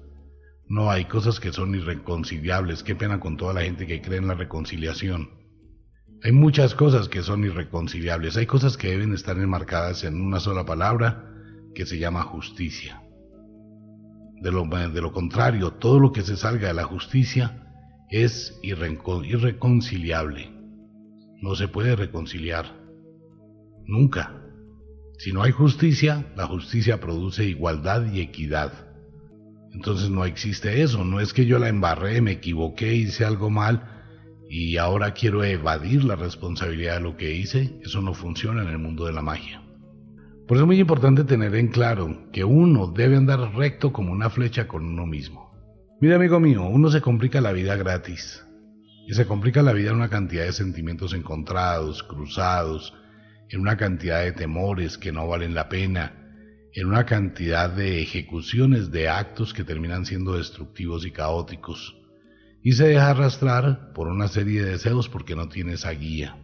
No, 0.67 0.89
hay 0.89 1.05
cosas 1.05 1.39
que 1.39 1.53
son 1.53 1.75
irreconciliables, 1.75 2.81
qué 2.81 2.95
pena 2.95 3.19
con 3.19 3.37
toda 3.37 3.53
la 3.53 3.61
gente 3.61 3.85
que 3.85 4.01
cree 4.01 4.17
en 4.17 4.29
la 4.29 4.33
reconciliación. 4.33 5.29
Hay 6.23 6.31
muchas 6.31 6.73
cosas 6.73 7.07
que 7.07 7.21
son 7.21 7.43
irreconciliables, 7.43 8.35
hay 8.35 8.47
cosas 8.47 8.77
que 8.77 8.89
deben 8.89 9.13
estar 9.13 9.37
enmarcadas 9.37 10.05
en 10.05 10.19
una 10.19 10.39
sola 10.39 10.65
palabra 10.65 11.35
que 11.75 11.85
se 11.85 11.99
llama 11.99 12.23
justicia. 12.23 13.03
De 14.41 14.51
lo 14.51 15.11
contrario, 15.11 15.73
todo 15.73 15.99
lo 15.99 16.11
que 16.11 16.23
se 16.23 16.35
salga 16.35 16.69
de 16.69 16.73
la 16.73 16.85
justicia 16.85 17.66
es 18.09 18.57
irreconciliable. 18.61 20.49
No 21.41 21.55
se 21.55 21.67
puede 21.67 21.95
reconciliar. 21.95 22.65
Nunca. 23.85 24.41
Si 25.17 25.33
no 25.33 25.43
hay 25.43 25.51
justicia, 25.51 26.31
la 26.35 26.47
justicia 26.47 26.99
produce 26.99 27.45
igualdad 27.45 28.11
y 28.11 28.21
equidad. 28.21 28.71
Entonces 29.73 30.09
no 30.09 30.25
existe 30.25 30.81
eso, 30.81 31.03
no 31.03 31.19
es 31.19 31.33
que 31.33 31.45
yo 31.45 31.59
la 31.59 31.69
embarré, 31.69 32.21
me 32.21 32.31
equivoqué, 32.31 32.95
hice 32.95 33.25
algo 33.25 33.49
mal 33.49 33.97
y 34.49 34.77
ahora 34.77 35.13
quiero 35.13 35.43
evadir 35.43 36.03
la 36.03 36.15
responsabilidad 36.15 36.95
de 36.95 37.01
lo 37.01 37.17
que 37.17 37.33
hice, 37.33 37.77
eso 37.83 38.01
no 38.01 38.13
funciona 38.13 38.61
en 38.63 38.69
el 38.69 38.79
mundo 38.79 39.05
de 39.05 39.13
la 39.13 39.21
magia. 39.21 39.61
Por 40.47 40.55
eso 40.55 40.63
es 40.63 40.67
muy 40.67 40.79
importante 40.79 41.25
tener 41.25 41.53
en 41.55 41.67
claro 41.67 42.31
que 42.31 42.45
uno 42.45 42.87
debe 42.87 43.17
andar 43.17 43.53
recto 43.55 43.91
como 43.91 44.13
una 44.13 44.29
flecha 44.29 44.67
con 44.67 44.85
uno 44.85 45.05
mismo. 45.05 45.56
Mira 45.99 46.17
amigo 46.17 46.39
mío, 46.39 46.63
uno 46.63 46.91
se 46.91 47.01
complica 47.01 47.41
la 47.41 47.51
vida 47.51 47.75
gratis 47.75 48.45
y 49.07 49.15
se 49.15 49.25
complica 49.25 49.63
la 49.63 49.73
vida 49.73 49.89
en 49.89 49.95
una 49.95 50.09
cantidad 50.09 50.45
de 50.45 50.53
sentimientos 50.53 51.11
encontrados, 51.11 52.03
cruzados, 52.03 52.93
en 53.49 53.61
una 53.61 53.77
cantidad 53.77 54.21
de 54.21 54.31
temores 54.31 54.99
que 54.99 55.11
no 55.11 55.27
valen 55.27 55.55
la 55.55 55.69
pena, 55.69 56.13
en 56.73 56.85
una 56.85 57.07
cantidad 57.07 57.71
de 57.71 57.99
ejecuciones 57.99 58.91
de 58.91 59.09
actos 59.09 59.55
que 59.55 59.63
terminan 59.63 60.05
siendo 60.05 60.33
destructivos 60.33 61.03
y 61.03 61.09
caóticos, 61.09 61.97
y 62.61 62.73
se 62.73 62.89
deja 62.89 63.09
arrastrar 63.09 63.91
por 63.93 64.07
una 64.07 64.27
serie 64.27 64.63
de 64.63 64.73
deseos 64.73 65.09
porque 65.09 65.35
no 65.35 65.49
tiene 65.49 65.73
esa 65.73 65.89
guía. 65.89 66.37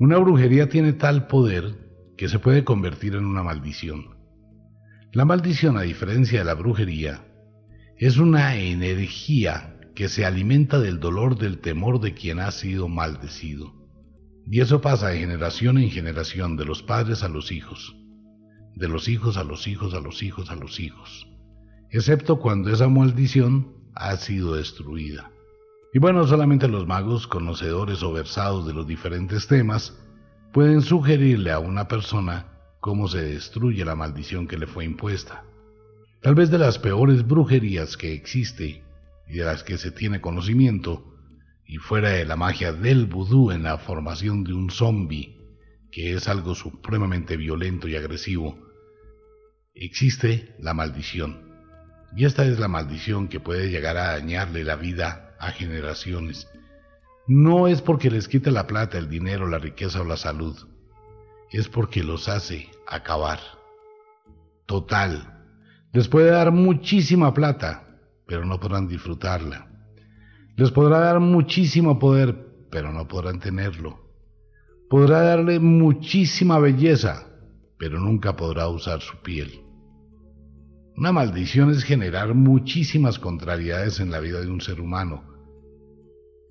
Una 0.00 0.18
brujería 0.18 0.68
tiene 0.68 0.94
tal 0.94 1.28
poder 1.28 1.76
que 2.16 2.26
se 2.26 2.40
puede 2.40 2.64
convertir 2.64 3.14
en 3.14 3.24
una 3.24 3.44
maldición. 3.44 4.16
La 5.12 5.24
maldición, 5.24 5.76
a 5.76 5.82
diferencia 5.82 6.40
de 6.40 6.44
la 6.44 6.54
brujería, 6.54 7.25
es 7.98 8.18
una 8.18 8.56
energía 8.56 9.80
que 9.94 10.08
se 10.08 10.26
alimenta 10.26 10.78
del 10.78 11.00
dolor 11.00 11.38
del 11.38 11.58
temor 11.58 11.98
de 12.00 12.12
quien 12.12 12.40
ha 12.40 12.50
sido 12.50 12.88
maldecido. 12.88 13.72
Y 14.44 14.60
eso 14.60 14.82
pasa 14.82 15.08
de 15.08 15.18
generación 15.18 15.78
en 15.78 15.90
generación, 15.90 16.56
de 16.56 16.66
los 16.66 16.82
padres 16.82 17.22
a 17.22 17.28
los 17.28 17.50
hijos, 17.50 17.96
de 18.74 18.88
los 18.88 19.08
hijos 19.08 19.38
a 19.38 19.44
los 19.44 19.66
hijos 19.66 19.94
a 19.94 20.00
los 20.00 20.22
hijos 20.22 20.50
a 20.50 20.56
los 20.56 20.78
hijos, 20.78 21.26
excepto 21.90 22.38
cuando 22.38 22.70
esa 22.70 22.88
maldición 22.88 23.74
ha 23.94 24.14
sido 24.16 24.54
destruida. 24.54 25.30
Y 25.94 25.98
bueno, 25.98 26.26
solamente 26.26 26.68
los 26.68 26.86
magos, 26.86 27.26
conocedores 27.26 28.02
o 28.02 28.12
versados 28.12 28.66
de 28.66 28.74
los 28.74 28.86
diferentes 28.86 29.46
temas, 29.46 29.98
pueden 30.52 30.82
sugerirle 30.82 31.50
a 31.50 31.58
una 31.58 31.88
persona 31.88 32.46
cómo 32.80 33.08
se 33.08 33.22
destruye 33.22 33.82
la 33.86 33.96
maldición 33.96 34.46
que 34.46 34.58
le 34.58 34.66
fue 34.66 34.84
impuesta. 34.84 35.44
Tal 36.22 36.34
vez 36.34 36.50
de 36.50 36.58
las 36.58 36.78
peores 36.78 37.26
brujerías 37.26 37.96
que 37.96 38.12
existe 38.12 38.82
y 39.28 39.38
de 39.38 39.44
las 39.44 39.62
que 39.62 39.78
se 39.78 39.90
tiene 39.90 40.20
conocimiento 40.20 41.14
y 41.64 41.76
fuera 41.76 42.10
de 42.10 42.24
la 42.24 42.36
magia 42.36 42.72
del 42.72 43.06
vudú 43.06 43.50
en 43.50 43.64
la 43.64 43.78
formación 43.78 44.44
de 44.44 44.54
un 44.54 44.70
zombie, 44.70 45.36
que 45.90 46.14
es 46.14 46.28
algo 46.28 46.54
supremamente 46.54 47.36
violento 47.36 47.88
y 47.88 47.96
agresivo, 47.96 48.58
existe 49.74 50.54
la 50.58 50.74
maldición. 50.74 51.46
Y 52.16 52.24
esta 52.24 52.44
es 52.44 52.58
la 52.58 52.68
maldición 52.68 53.28
que 53.28 53.40
puede 53.40 53.70
llegar 53.70 53.96
a 53.96 54.12
dañarle 54.12 54.64
la 54.64 54.76
vida 54.76 55.36
a 55.38 55.50
generaciones. 55.50 56.48
No 57.26 57.66
es 57.68 57.82
porque 57.82 58.10
les 58.10 58.28
quite 58.28 58.50
la 58.50 58.66
plata, 58.66 58.98
el 58.98 59.08
dinero, 59.08 59.48
la 59.48 59.58
riqueza 59.58 60.00
o 60.00 60.04
la 60.04 60.16
salud. 60.16 60.56
Es 61.50 61.68
porque 61.68 62.02
los 62.02 62.28
hace 62.28 62.70
acabar. 62.86 63.40
Total. 64.66 65.35
Les 65.96 66.08
puede 66.08 66.30
dar 66.30 66.52
muchísima 66.52 67.32
plata, 67.32 67.88
pero 68.26 68.44
no 68.44 68.60
podrán 68.60 68.86
disfrutarla. 68.86 69.66
Les 70.54 70.70
podrá 70.70 70.98
dar 70.98 71.20
muchísimo 71.20 71.98
poder, 71.98 72.36
pero 72.70 72.92
no 72.92 73.08
podrán 73.08 73.40
tenerlo. 73.40 73.98
Podrá 74.90 75.22
darle 75.22 75.58
muchísima 75.58 76.58
belleza, 76.58 77.26
pero 77.78 77.98
nunca 77.98 78.36
podrá 78.36 78.68
usar 78.68 79.00
su 79.00 79.16
piel. 79.22 79.62
Una 80.98 81.12
maldición 81.12 81.70
es 81.70 81.82
generar 81.82 82.34
muchísimas 82.34 83.18
contrariedades 83.18 83.98
en 83.98 84.10
la 84.10 84.20
vida 84.20 84.42
de 84.42 84.50
un 84.50 84.60
ser 84.60 84.82
humano. 84.82 85.24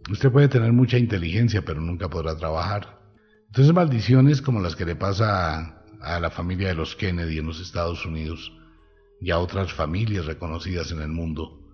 Usted 0.09 0.31
puede 0.31 0.47
tener 0.47 0.73
mucha 0.73 0.97
inteligencia, 0.97 1.63
pero 1.63 1.81
nunca 1.81 2.09
podrá 2.09 2.35
trabajar. 2.35 2.99
Entonces 3.45 3.75
maldiciones 3.75 4.41
como 4.41 4.59
las 4.59 4.75
que 4.75 4.85
le 4.85 4.95
pasa 4.95 5.59
a, 5.59 5.83
a 6.01 6.19
la 6.19 6.31
familia 6.31 6.69
de 6.69 6.73
los 6.73 6.95
Kennedy 6.95 7.37
en 7.37 7.45
los 7.45 7.61
Estados 7.61 8.07
Unidos 8.07 8.51
y 9.25 9.31
a 9.31 9.39
otras 9.39 9.73
familias 9.73 10.27
reconocidas 10.27 10.91
en 10.91 11.01
el 11.01 11.09
mundo 11.09 11.65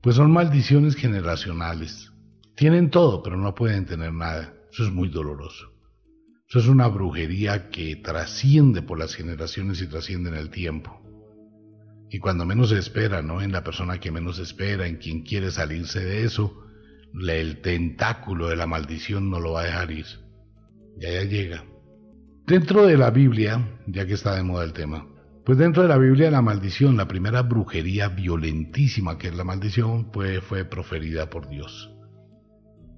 pues 0.00 0.16
son 0.16 0.30
maldiciones 0.30 0.94
generacionales. 0.94 2.12
Tienen 2.54 2.90
todo, 2.90 3.22
pero 3.22 3.36
no 3.36 3.54
pueden 3.54 3.84
tener 3.84 4.12
nada. 4.12 4.54
Eso 4.72 4.84
es 4.84 4.90
muy 4.90 5.08
doloroso. 5.08 5.70
Eso 6.48 6.60
es 6.60 6.66
una 6.66 6.88
brujería 6.88 7.68
que 7.68 7.96
trasciende 7.96 8.80
por 8.80 8.98
las 8.98 9.14
generaciones 9.14 9.82
y 9.82 9.86
trasciende 9.86 10.30
en 10.30 10.36
el 10.36 10.50
tiempo. 10.50 11.02
Y 12.10 12.20
cuando 12.20 12.46
menos 12.46 12.70
se 12.70 12.78
espera, 12.78 13.20
¿no? 13.20 13.42
En 13.42 13.52
la 13.52 13.62
persona 13.62 14.00
que 14.00 14.10
menos 14.10 14.38
espera, 14.38 14.86
en 14.86 14.96
quien 14.96 15.24
quiere 15.24 15.50
salirse 15.50 16.02
de 16.02 16.24
eso, 16.24 16.64
el 17.28 17.60
tentáculo 17.60 18.48
de 18.48 18.56
la 18.56 18.66
maldición 18.66 19.28
no 19.28 19.40
lo 19.40 19.52
va 19.52 19.62
a 19.62 19.66
dejar 19.66 19.90
ir. 19.90 20.06
Ya 20.96 21.12
ya 21.12 21.24
llega. 21.24 21.64
Dentro 22.46 22.86
de 22.86 22.96
la 22.96 23.10
Biblia, 23.10 23.78
ya 23.86 24.06
que 24.06 24.14
está 24.14 24.34
de 24.34 24.42
moda 24.42 24.64
el 24.64 24.72
tema, 24.72 25.06
pues 25.48 25.56
dentro 25.56 25.82
de 25.82 25.88
la 25.88 25.96
Biblia 25.96 26.30
la 26.30 26.42
maldición, 26.42 26.98
la 26.98 27.08
primera 27.08 27.40
brujería 27.40 28.08
violentísima 28.08 29.16
que 29.16 29.28
es 29.28 29.34
la 29.34 29.44
maldición, 29.44 30.10
pues 30.10 30.44
fue 30.44 30.66
proferida 30.66 31.30
por 31.30 31.48
Dios. 31.48 31.90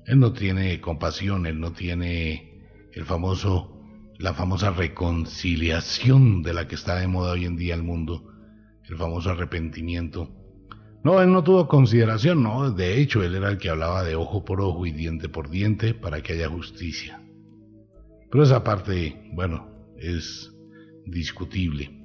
Él 0.05 0.19
no 0.19 0.33
tiene 0.33 0.81
compasión, 0.81 1.47
él 1.47 1.61
no 1.61 1.71
tiene 1.71 2.67
el 2.93 3.05
famoso, 3.05 3.81
la 4.19 4.35
famosa 4.35 4.73
reconciliación 4.73 6.43
de 6.43 6.53
la 6.53 6.67
que 6.67 6.75
está 6.75 6.97
de 6.97 7.07
moda 7.07 7.35
hoy 7.35 7.45
en 7.45 7.55
día 7.55 7.77
el 7.77 7.85
mundo, 7.85 8.33
el 8.89 8.97
famoso 8.97 9.31
arrepentimiento. 9.31 10.35
No, 11.05 11.23
él 11.23 11.31
no 11.31 11.45
tuvo 11.45 11.69
consideración, 11.69 12.43
no, 12.43 12.73
de 12.73 13.01
hecho 13.01 13.23
él 13.23 13.37
era 13.37 13.49
el 13.49 13.59
que 13.59 13.71
hablaba 13.71 14.03
de 14.03 14.17
ojo 14.17 14.45
por 14.45 14.61
ojo 14.61 14.87
y 14.87 14.91
diente 14.91 15.29
por 15.29 15.51
diente 15.51 15.95
para 15.95 16.21
que 16.21 16.33
haya 16.33 16.49
justicia. 16.49 17.23
Pero 18.29 18.43
esa 18.43 18.65
parte, 18.65 19.31
bueno, 19.35 19.71
es 19.97 20.53
discutible. 21.07 22.00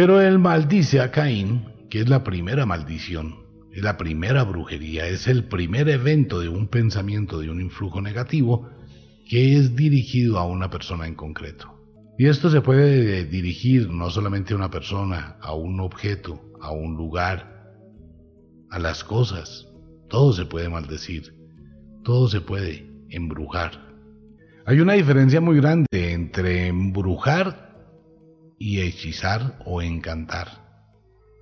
Pero 0.00 0.22
él 0.22 0.38
maldice 0.38 0.98
a 1.02 1.10
Caín, 1.10 1.66
que 1.90 2.00
es 2.00 2.08
la 2.08 2.24
primera 2.24 2.64
maldición, 2.64 3.34
es 3.70 3.82
la 3.82 3.98
primera 3.98 4.44
brujería, 4.44 5.06
es 5.06 5.26
el 5.28 5.44
primer 5.44 5.90
evento 5.90 6.40
de 6.40 6.48
un 6.48 6.68
pensamiento, 6.68 7.38
de 7.38 7.50
un 7.50 7.60
influjo 7.60 8.00
negativo 8.00 8.70
que 9.28 9.58
es 9.58 9.76
dirigido 9.76 10.38
a 10.38 10.46
una 10.46 10.70
persona 10.70 11.06
en 11.06 11.16
concreto. 11.16 11.78
Y 12.16 12.28
esto 12.28 12.48
se 12.48 12.62
puede 12.62 13.26
dirigir 13.26 13.90
no 13.90 14.08
solamente 14.08 14.54
a 14.54 14.56
una 14.56 14.70
persona, 14.70 15.36
a 15.38 15.52
un 15.52 15.80
objeto, 15.80 16.50
a 16.62 16.70
un 16.70 16.96
lugar, 16.96 17.70
a 18.70 18.78
las 18.78 19.04
cosas. 19.04 19.68
Todo 20.08 20.32
se 20.32 20.46
puede 20.46 20.70
maldecir, 20.70 21.34
todo 22.04 22.26
se 22.26 22.40
puede 22.40 22.90
embrujar. 23.10 23.72
Hay 24.64 24.80
una 24.80 24.94
diferencia 24.94 25.42
muy 25.42 25.60
grande 25.60 25.86
entre 25.92 26.68
embrujar 26.68 27.69
y 28.60 28.82
hechizar 28.82 29.58
o 29.64 29.80
encantar. 29.80 30.48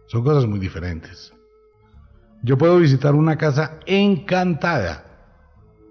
Son 0.07 0.23
cosas 0.23 0.47
muy 0.47 0.61
diferentes. 0.61 1.35
Yo 2.45 2.57
puedo 2.57 2.79
visitar 2.79 3.17
una 3.17 3.37
casa 3.37 3.81
encantada, 3.87 5.05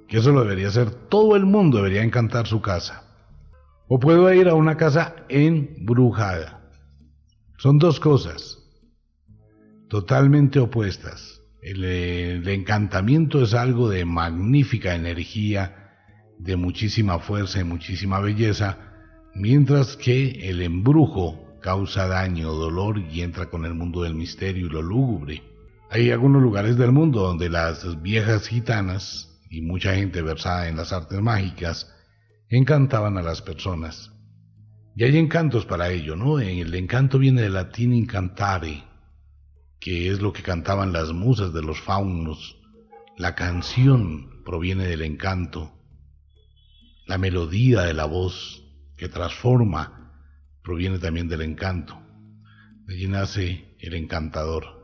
que 0.07 0.19
eso 0.19 0.31
lo 0.31 0.41
debería 0.41 0.69
hacer 0.69 0.89
todo 0.89 1.35
el 1.35 1.45
mundo, 1.45 1.77
debería 1.77 2.01
encantar 2.01 2.47
su 2.47 2.61
casa. 2.61 3.03
O 3.89 3.99
puedo 3.99 4.33
ir 4.33 4.47
a 4.47 4.55
una 4.55 4.77
casa 4.77 5.17
embrujada. 5.27 6.61
Son 7.57 7.77
dos 7.77 7.99
cosas 7.99 8.63
totalmente 9.89 10.59
opuestas. 10.59 11.41
El, 11.61 11.83
el, 11.83 12.47
encantamiento 12.47 13.41
es 13.43 13.53
algo 13.53 13.89
de 13.89 14.05
magnífica 14.05 14.95
energía, 14.95 15.91
de 16.39 16.55
muchísima 16.55 17.19
fuerza 17.19 17.59
y 17.59 17.65
muchísima 17.65 18.21
belleza, 18.21 18.86
mientras 19.37 19.95
que 19.95 20.49
el 20.49 20.61
embrujo 20.61 21.59
causa 21.61 22.07
daño, 22.07 22.53
dolor 22.53 22.97
y 22.99 23.21
entra 23.21 23.49
con 23.49 23.65
el 23.65 23.75
mundo 23.75 24.01
del 24.01 24.15
misterio 24.15 24.65
y 24.65 24.69
lo 24.69 24.81
lúgubre. 24.81 25.43
Hay 25.89 26.09
algunos 26.11 26.41
lugares 26.41 26.77
del 26.77 26.91
mundo 26.91 27.21
donde 27.21 27.49
las 27.49 28.01
viejas 28.01 28.47
gitanas 28.47 29.39
y 29.49 29.61
mucha 29.61 29.93
gente 29.93 30.21
versada 30.21 30.67
en 30.67 30.75
las 30.75 30.91
artes 30.91 31.21
mágicas 31.21 31.93
encantaban 32.49 33.17
a 33.17 33.21
las 33.21 33.41
personas. 33.41 34.11
Y 34.95 35.03
hay 35.03 35.17
encantos 35.17 35.65
para 35.65 35.91
ello, 35.91 36.15
¿no? 36.15 36.39
El 36.39 36.73
encanto 36.73 37.19
viene 37.19 37.43
del 37.43 37.53
latín 37.53 37.93
incantare, 37.93 38.83
que 39.79 40.09
es 40.09 40.19
lo 40.19 40.33
que 40.33 40.41
cantaban 40.41 40.91
las 40.91 41.13
musas 41.13 41.53
de 41.53 41.61
los 41.61 41.79
faunos. 41.79 42.57
La 43.17 43.35
canción 43.35 44.43
proviene 44.43 44.87
del 44.87 45.03
encanto. 45.03 45.71
La 47.05 47.19
melodía 47.19 47.81
de 47.81 47.93
la 47.93 48.05
voz 48.05 48.66
que 48.97 49.07
transforma 49.07 50.11
proviene 50.63 50.99
también 50.99 51.29
del 51.29 51.41
encanto. 51.41 51.97
De 52.85 52.95
allí 52.95 53.07
nace 53.07 53.75
el 53.79 53.93
encantador. 53.93 54.77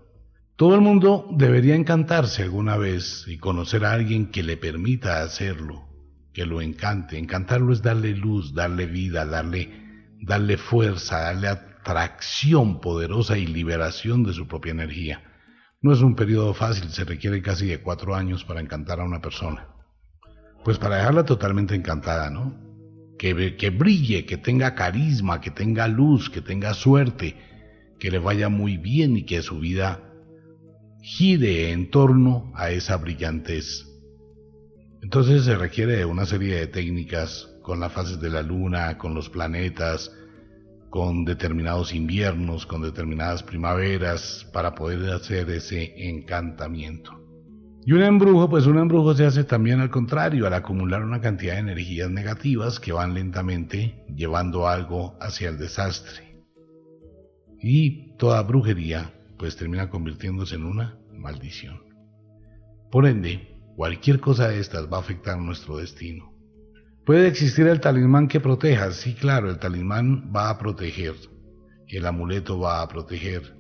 Todo 0.55 0.75
el 0.75 0.81
mundo 0.81 1.27
debería 1.31 1.75
encantarse 1.75 2.43
alguna 2.43 2.77
vez 2.77 3.25
y 3.27 3.37
conocer 3.37 3.85
a 3.85 3.91
alguien 3.91 4.27
que 4.27 4.43
le 4.43 4.55
permita 4.55 5.23
hacerlo, 5.23 5.89
que 6.31 6.45
lo 6.45 6.61
encante. 6.61 7.17
Encantarlo 7.17 7.73
es 7.73 7.81
darle 7.81 8.15
luz, 8.15 8.53
darle 8.53 8.85
vida, 8.85 9.25
darle, 9.25 10.15
darle 10.21 10.57
fuerza, 10.57 11.19
darle 11.21 11.47
atracción 11.47 12.79
poderosa 12.79 13.37
y 13.37 13.47
liberación 13.47 14.23
de 14.23 14.33
su 14.33 14.47
propia 14.47 14.71
energía. 14.71 15.21
No 15.81 15.91
es 15.91 16.01
un 16.01 16.15
periodo 16.15 16.53
fácil, 16.53 16.89
se 16.91 17.03
requiere 17.03 17.41
casi 17.41 17.67
de 17.67 17.81
cuatro 17.81 18.15
años 18.15 18.45
para 18.45 18.61
encantar 18.61 19.01
a 19.01 19.03
una 19.03 19.21
persona. 19.21 19.67
Pues 20.63 20.77
para 20.77 20.97
dejarla 20.97 21.25
totalmente 21.25 21.75
encantada, 21.75 22.29
¿no? 22.29 22.72
Que, 23.23 23.69
brille, 23.69 24.25
que 24.25 24.35
tenga 24.35 24.75
carisma, 24.75 25.39
que 25.39 25.49
tenga 25.49 25.87
luz, 25.87 26.29
que 26.29 26.41
tenga 26.41 26.73
suerte, 26.73 27.37
que 27.97 28.11
le 28.11 28.19
vaya 28.19 28.49
muy 28.49 28.75
bien 28.75 29.15
y 29.15 29.23
que 29.23 29.41
su 29.41 29.59
vida 29.59 30.11
gire 31.01 31.71
en 31.71 31.89
torno 31.89 32.51
a 32.53 32.71
esa 32.71 32.97
brillantez. 32.97 33.87
Entonces 35.01 35.45
se 35.45 35.55
requiere 35.55 35.95
de 35.95 36.05
una 36.05 36.25
serie 36.25 36.55
de 36.55 36.67
técnicas 36.67 37.49
con 37.61 37.79
las 37.79 37.93
fases 37.93 38.19
de 38.19 38.29
la 38.29 38.41
luna, 38.41 38.97
con 38.97 39.13
los 39.13 39.29
planetas, 39.29 40.11
con 40.89 41.23
determinados 41.23 41.93
inviernos, 41.93 42.65
con 42.65 42.81
determinadas 42.81 43.41
primaveras, 43.41 44.49
para 44.51 44.75
poder 44.75 45.09
hacer 45.13 45.49
ese 45.49 46.09
encantamiento. 46.09 47.22
Y 47.85 47.91
un 47.91 48.01
embrujo, 48.01 48.49
pues 48.49 48.65
un 48.65 48.77
embrujo 48.77 49.13
se 49.13 49.25
hace 49.25 49.43
también 49.43 49.81
al 49.81 49.89
contrario, 49.89 50.47
al 50.47 50.53
acumular 50.53 51.03
una 51.03 51.19
cantidad 51.19 51.55
de 51.55 51.59
energías 51.59 52.09
negativas 52.09 52.79
que 52.79 52.93
van 52.93 53.13
lentamente 53.13 54.05
llevando 54.15 54.67
algo 54.67 55.17
hacia 55.19 55.49
el 55.49 55.57
desastre. 55.57 56.43
Y 57.59 58.15
toda 58.17 58.41
brujería 58.43 59.13
pues 59.37 59.57
termina 59.57 59.89
convirtiéndose 59.89 60.55
en 60.55 60.63
una 60.63 60.97
maldición. 61.11 61.81
Por 62.89 63.05
ende, 63.05 63.57
cualquier 63.75 64.21
cosa 64.21 64.47
de 64.47 64.59
estas 64.59 64.91
va 64.91 64.97
a 64.97 65.01
afectar 65.01 65.37
nuestro 65.37 65.77
destino. 65.77 66.33
Puede 67.05 67.27
existir 67.27 67.67
el 67.67 67.81
talismán 67.81 68.29
que 68.29 68.39
proteja, 68.39 68.91
sí 68.91 69.13
claro, 69.13 69.49
el 69.49 69.59
talismán 69.59 70.31
va 70.33 70.49
a 70.49 70.57
proteger, 70.57 71.15
el 71.89 72.05
amuleto 72.05 72.59
va 72.59 72.81
a 72.81 72.87
proteger, 72.87 73.57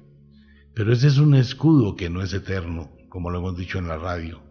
pero 0.73 0.93
ese 0.93 1.07
es 1.07 1.17
un 1.17 1.35
escudo 1.35 1.95
que 1.95 2.09
no 2.09 2.21
es 2.21 2.33
eterno, 2.33 2.91
como 3.13 3.29
lo 3.29 3.37
hemos 3.37 3.55
dicho 3.55 3.77
en 3.77 3.87
la 3.87 3.99
radio. 3.99 4.41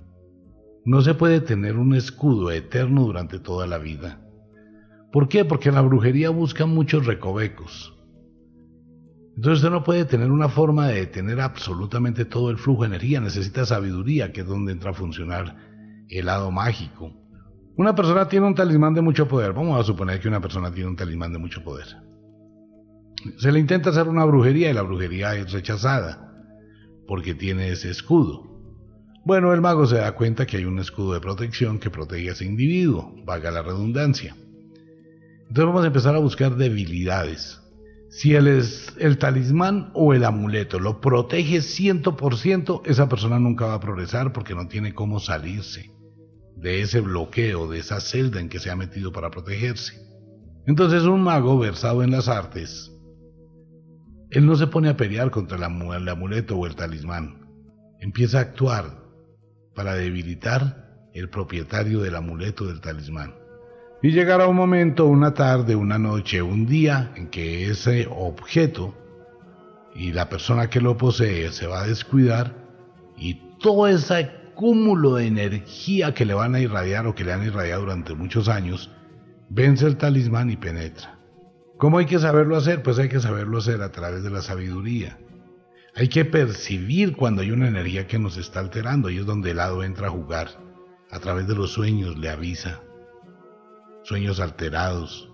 No 0.85 1.01
se 1.01 1.15
puede 1.15 1.41
tener 1.41 1.77
un 1.77 1.97
escudo 1.97 2.53
eterno 2.53 3.03
durante 3.03 3.41
toda 3.41 3.67
la 3.67 3.77
vida. 3.77 4.21
¿Por 5.11 5.27
qué? 5.29 5.45
Porque 5.45 5.73
la 5.73 5.81
brujería 5.81 6.31
busca 6.31 6.65
muchos 6.65 7.05
recovecos. 7.05 7.93
Entonces 9.35 9.65
usted 9.65 9.71
no 9.71 9.83
puede 9.83 10.05
tener 10.05 10.31
una 10.31 10.49
forma 10.49 10.87
de 10.87 11.07
tener 11.07 11.41
absolutamente 11.41 12.25
todo 12.25 12.51
el 12.51 12.57
flujo 12.57 12.83
de 12.83 12.91
energía, 12.91 13.21
necesita 13.21 13.67
sabiduría, 13.67 14.33
que 14.33 14.43
es 14.43 14.47
donde 14.47 14.71
entra 14.71 14.93
a 14.93 14.95
funcionar 14.95 15.57
el 16.09 16.27
lado 16.27 16.53
mágico. 16.53 17.13
Una 17.77 17.97
persona 17.97 18.29
tiene 18.29 18.47
un 18.47 18.55
talismán 18.55 18.95
de 18.95 19.03
mucho 19.03 19.27
poder, 19.27 19.55
vamos 19.55 19.81
a 19.81 19.83
suponer 19.83 20.21
que 20.21 20.29
una 20.29 20.41
persona 20.41 20.71
tiene 20.71 20.89
un 20.89 20.97
talismán 20.97 21.33
de 21.33 21.39
mucho 21.41 21.65
poder. 21.65 21.97
Se 23.39 23.51
le 23.51 23.59
intenta 23.59 23.91
hacer 23.91 24.07
una 24.07 24.25
brujería 24.25 24.71
y 24.71 24.73
la 24.73 24.83
brujería 24.83 25.35
es 25.35 25.51
rechazada 25.51 26.33
porque 27.09 27.35
tiene 27.35 27.71
ese 27.71 27.91
escudo. 27.91 28.52
Bueno, 29.25 29.53
el 29.53 29.61
mago 29.61 29.87
se 29.87 29.97
da 29.97 30.13
cuenta 30.13 30.47
que 30.47 30.57
hay 30.57 30.65
un 30.65 30.79
escudo 30.79 31.15
de 31.15 31.21
protección 31.21 31.79
que 31.79 31.91
protege 31.91 32.31
a 32.31 32.33
ese 32.33 32.45
individuo, 32.45 33.15
vaga 33.25 33.51
la 33.51 33.63
redundancia. 33.63 34.37
Entonces 35.49 35.67
vamos 35.67 35.85
a 35.85 35.89
empezar 35.89 36.15
a 36.15 36.19
buscar 36.19 36.57
debilidades 36.57 37.63
si 38.13 38.35
el, 38.35 38.47
es, 38.47 38.95
el 38.99 39.17
talismán 39.17 39.91
o 39.95 40.13
el 40.13 40.25
amuleto 40.25 40.79
lo 40.79 41.01
protege 41.01 41.61
100%, 41.61 42.83
esa 42.85 43.09
persona 43.09 43.39
nunca 43.39 43.65
va 43.65 43.75
a 43.75 43.81
progresar 43.81 44.35
porque 44.35 44.55
no 44.55 44.69
tiene 44.69 44.93
cómo 44.93 45.19
salirse 45.19 45.91
de 46.55 46.83
ese 46.83 47.01
bloqueo, 47.01 47.71
de 47.71 47.79
esa 47.79 48.01
celda 48.01 48.39
en 48.39 48.51
que 48.51 48.59
se 48.59 48.71
ha 48.71 48.77
metido 48.77 49.13
para 49.13 49.31
protegerse. 49.31 49.95
Entonces 50.67 51.05
un 51.05 51.23
mago 51.23 51.59
versado 51.59 52.03
en 52.03 52.11
las 52.11 52.29
artes, 52.29 52.93
él 54.29 54.45
no 54.45 54.57
se 54.57 54.67
pone 54.67 54.91
a 54.91 54.97
pelear 54.99 55.31
contra 55.31 55.57
el 55.57 56.09
amuleto 56.09 56.59
o 56.59 56.67
el 56.67 56.77
talismán, 56.77 57.49
empieza 57.99 58.41
a 58.41 58.43
actuar 58.43 59.02
para 59.75 59.95
debilitar 59.95 61.09
el 61.15 61.29
propietario 61.29 62.01
del 62.01 62.17
amuleto 62.17 62.67
del 62.67 62.81
talismán. 62.81 63.35
Y 64.03 64.11
llegará 64.11 64.49
un 64.49 64.57
momento, 64.57 65.07
una 65.07 65.33
tarde, 65.33 65.77
una 65.77 65.99
noche, 65.99 66.43
un 66.43 66.67
día 66.67 67.13
en 67.15 67.29
que 67.29 67.71
ese 67.71 68.09
objeto 68.11 68.95
y 69.95 70.13
la 70.13 70.29
persona 70.29 70.69
que 70.69 70.81
lo 70.81 70.97
posee 70.97 71.53
se 71.53 71.67
va 71.67 71.83
a 71.83 71.87
descuidar 71.87 72.55
y 73.17 73.35
todo 73.61 73.87
ese 73.87 74.31
cúmulo 74.55 75.17
de 75.17 75.27
energía 75.27 76.15
que 76.15 76.25
le 76.25 76.35
van 76.35 76.55
a 76.55 76.61
irradiar 76.61 77.07
o 77.07 77.15
que 77.15 77.25
le 77.25 77.33
han 77.33 77.45
irradiado 77.45 77.83
durante 77.83 78.15
muchos 78.15 78.49
años, 78.49 78.91
vence 79.49 79.87
el 79.87 79.97
talismán 79.97 80.51
y 80.51 80.57
penetra. 80.57 81.19
¿Cómo 81.79 81.99
hay 81.99 82.07
que 82.07 82.19
saberlo 82.19 82.57
hacer? 82.57 82.83
Pues 82.83 82.99
hay 82.99 83.09
que 83.09 83.21
saberlo 83.21 83.59
hacer 83.59 83.83
a 83.83 83.93
través 83.93 84.23
de 84.23 84.31
la 84.31 84.43
sabiduría. 84.43 85.19
Hay 85.95 86.09
que 86.09 86.25
percibir 86.25 87.15
cuando 87.15 87.43
hay 87.43 87.51
una 87.51 87.69
energía 87.69 88.07
que 88.07 88.19
nos 88.19 88.37
está 88.37 88.61
alterando 88.61 89.11
y 89.11 89.19
es 89.19 89.27
donde 89.27 89.51
el 89.51 89.61
hado 89.61 89.85
entra 89.85 90.09
a 90.09 90.11
jugar. 90.11 90.49
A 91.11 91.19
través 91.19 91.47
de 91.47 91.55
los 91.55 91.73
sueños 91.73 92.17
le 92.17 92.31
avisa 92.31 92.81
sueños 94.03 94.41
alterados, 94.41 95.29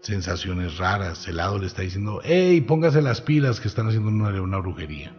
sensaciones 0.00 0.78
raras. 0.78 1.26
El 1.28 1.36
lado 1.36 1.58
le 1.58 1.66
está 1.66 1.82
diciendo, 1.82 2.20
hey, 2.24 2.60
póngase 2.60 3.02
las 3.02 3.20
pilas 3.20 3.60
que 3.60 3.68
están 3.68 3.88
haciendo 3.88 4.10
una, 4.10 4.40
una 4.40 4.58
brujería. 4.58 5.14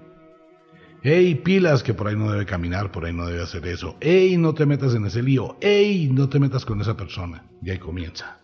Hey, 1.04 1.36
pilas 1.43 1.82
que 1.82 1.93
por 1.93 2.08
ahí 2.08 2.15
no 2.15 2.32
debe 2.32 2.45
caminar, 2.45 2.91
por 2.91 3.06
ahí 3.06 3.13
no 3.13 3.26
debe 3.26 3.41
hacer 3.41 3.65
eso. 3.65 3.97
Hey, 4.02 4.38
no 4.38 4.54
te 4.54 4.65
metas 4.65 4.93
en 4.93 5.06
ese 5.06 5.24
lío. 5.24 5.58
Hey, 5.60 6.10
no 6.13 6.30
te 6.30 6.39
metas 6.39 6.63
con 6.63 6.80
esa 6.80 6.95
persona. 6.95 7.43
Y 7.63 7.71
ahí 7.71 7.80
comienza. 7.80 8.41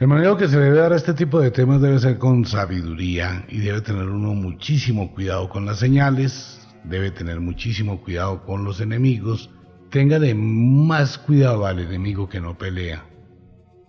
El 0.00 0.08
manejo 0.08 0.38
que 0.38 0.48
se 0.48 0.58
debe 0.58 0.78
dar 0.78 0.94
a 0.94 0.96
este 0.96 1.12
tipo 1.12 1.40
de 1.40 1.50
temas 1.50 1.82
debe 1.82 1.98
ser 1.98 2.16
con 2.16 2.46
sabiduría 2.46 3.44
y 3.50 3.58
debe 3.58 3.82
tener 3.82 4.08
uno 4.08 4.32
muchísimo 4.32 5.12
cuidado 5.12 5.50
con 5.50 5.66
las 5.66 5.78
señales, 5.78 6.66
debe 6.84 7.10
tener 7.10 7.38
muchísimo 7.38 8.00
cuidado 8.00 8.42
con 8.46 8.64
los 8.64 8.80
enemigos. 8.80 9.50
Tenga 9.90 10.18
de 10.18 10.34
más 10.34 11.18
cuidado 11.18 11.66
al 11.66 11.80
enemigo 11.80 12.30
que 12.30 12.40
no 12.40 12.56
pelea 12.56 13.04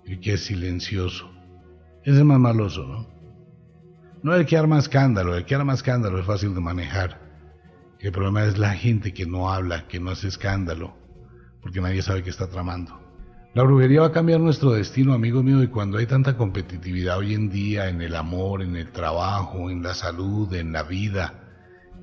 y 0.06 0.18
que 0.18 0.34
es 0.34 0.44
silencioso. 0.44 1.32
Ese 2.04 2.18
es 2.18 2.26
más 2.26 2.40
maloso, 2.40 2.86
¿no? 2.86 3.08
No 4.22 4.36
el 4.36 4.46
que 4.46 4.58
arma 4.58 4.80
escándalo, 4.80 5.38
el 5.38 5.46
que 5.46 5.56
arma 5.56 5.76
escándalo 5.76 6.20
es 6.20 6.26
fácil 6.26 6.54
de 6.54 6.60
manejar. 6.60 7.22
El 8.02 8.12
problema 8.12 8.44
es 8.44 8.58
la 8.58 8.74
gente 8.74 9.14
que 9.14 9.26
no 9.26 9.50
habla, 9.50 9.88
que 9.88 10.02
no 10.02 10.12
hace 10.12 10.28
escándalo, 10.28 10.94
porque 11.62 11.80
nadie 11.80 12.02
sabe 12.02 12.22
qué 12.22 12.32
está 12.32 12.50
tramando. 12.50 13.00
La 13.54 13.64
brujería 13.64 14.00
va 14.00 14.08
a 14.08 14.12
cambiar 14.14 14.40
nuestro 14.40 14.72
destino, 14.72 15.14
amigo 15.14 15.44
mío, 15.44 15.62
y 15.62 15.68
cuando 15.68 15.98
hay 15.98 16.06
tanta 16.06 16.38
competitividad 16.38 17.18
hoy 17.18 17.34
en 17.34 17.50
día 17.50 17.90
en 17.90 18.02
el 18.02 18.16
amor, 18.16 18.62
en 18.62 18.78
el 18.78 18.94
trabajo, 18.94 19.70
en 19.70 19.84
la 19.84 19.94
salud, 19.94 20.54
en 20.54 20.72
la 20.72 20.84
vida, 20.84 21.50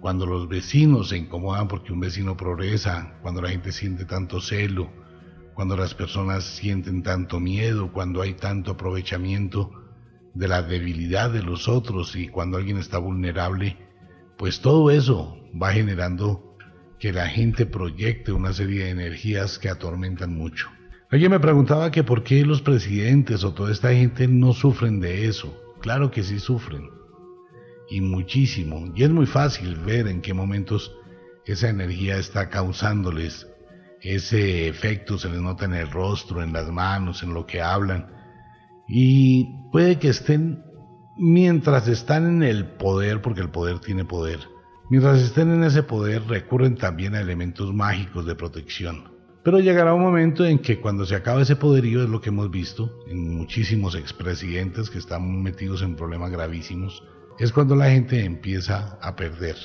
cuando 0.00 0.26
los 0.26 0.46
vecinos 0.46 1.08
se 1.08 1.16
incomodan 1.16 1.66
porque 1.66 1.94
un 1.94 2.00
vecino 2.00 2.36
progresa, 2.36 3.14
cuando 3.22 3.40
la 3.40 3.48
gente 3.48 3.72
siente 3.72 4.04
tanto 4.04 4.42
celo, 4.42 4.90
cuando 5.54 5.74
las 5.74 5.94
personas 5.94 6.44
sienten 6.44 7.02
tanto 7.02 7.40
miedo, 7.40 7.92
cuando 7.94 8.20
hay 8.20 8.34
tanto 8.34 8.72
aprovechamiento, 8.72 9.72
de 10.34 10.48
la 10.48 10.60
debilidad 10.60 11.30
de 11.30 11.42
los 11.42 11.66
otros 11.66 12.14
y 12.14 12.28
cuando 12.28 12.58
alguien 12.58 12.76
está 12.76 12.98
vulnerable, 12.98 13.78
pues 14.36 14.60
todo 14.60 14.90
eso 14.90 15.38
va 15.60 15.72
generando 15.72 16.56
que 16.98 17.10
la 17.10 17.26
gente 17.26 17.64
proyecte 17.64 18.32
una 18.32 18.52
serie 18.52 18.84
de 18.84 18.90
energías 18.90 19.58
que 19.58 19.70
atormentan 19.70 20.36
mucho. 20.36 20.68
Alguien 21.10 21.30
me 21.30 21.40
preguntaba 21.40 21.90
que 21.90 22.04
por 22.04 22.22
qué 22.22 22.44
los 22.44 22.60
presidentes 22.60 23.42
o 23.42 23.54
toda 23.54 23.72
esta 23.72 23.92
gente 23.94 24.28
no 24.28 24.52
sufren 24.52 25.00
de 25.00 25.26
eso. 25.26 25.58
Claro 25.80 26.10
que 26.10 26.22
sí 26.22 26.38
sufren. 26.38 26.90
Y 27.88 28.02
muchísimo. 28.02 28.92
Y 28.94 29.04
es 29.04 29.10
muy 29.10 29.24
fácil 29.24 29.76
ver 29.76 30.06
en 30.06 30.20
qué 30.20 30.34
momentos 30.34 30.94
esa 31.46 31.70
energía 31.70 32.18
está 32.18 32.50
causándoles 32.50 33.46
ese 34.02 34.68
efecto, 34.68 35.18
se 35.18 35.30
les 35.30 35.40
nota 35.40 35.64
en 35.64 35.74
el 35.74 35.90
rostro, 35.90 36.42
en 36.42 36.52
las 36.52 36.70
manos, 36.70 37.22
en 37.22 37.32
lo 37.32 37.46
que 37.46 37.62
hablan. 37.62 38.12
Y 38.86 39.70
puede 39.72 39.98
que 39.98 40.08
estén, 40.08 40.62
mientras 41.16 41.88
están 41.88 42.26
en 42.26 42.42
el 42.42 42.66
poder, 42.66 43.22
porque 43.22 43.40
el 43.40 43.50
poder 43.50 43.78
tiene 43.80 44.04
poder, 44.04 44.40
mientras 44.90 45.20
estén 45.20 45.50
en 45.52 45.64
ese 45.64 45.82
poder 45.82 46.22
recurren 46.24 46.76
también 46.76 47.14
a 47.14 47.20
elementos 47.20 47.72
mágicos 47.72 48.26
de 48.26 48.34
protección. 48.34 49.17
Pero 49.42 49.60
llegará 49.60 49.94
un 49.94 50.02
momento 50.02 50.44
en 50.44 50.58
que 50.58 50.80
cuando 50.80 51.06
se 51.06 51.14
acaba 51.14 51.42
ese 51.42 51.56
poderío 51.56 52.02
es 52.02 52.08
lo 52.08 52.20
que 52.20 52.30
hemos 52.30 52.50
visto 52.50 52.92
en 53.06 53.36
muchísimos 53.36 53.94
expresidentes 53.94 54.90
que 54.90 54.98
están 54.98 55.42
metidos 55.42 55.82
en 55.82 55.94
problemas 55.94 56.30
gravísimos, 56.30 57.02
es 57.38 57.52
cuando 57.52 57.76
la 57.76 57.90
gente 57.90 58.24
empieza 58.24 58.98
a 59.00 59.14
perder. 59.14 59.56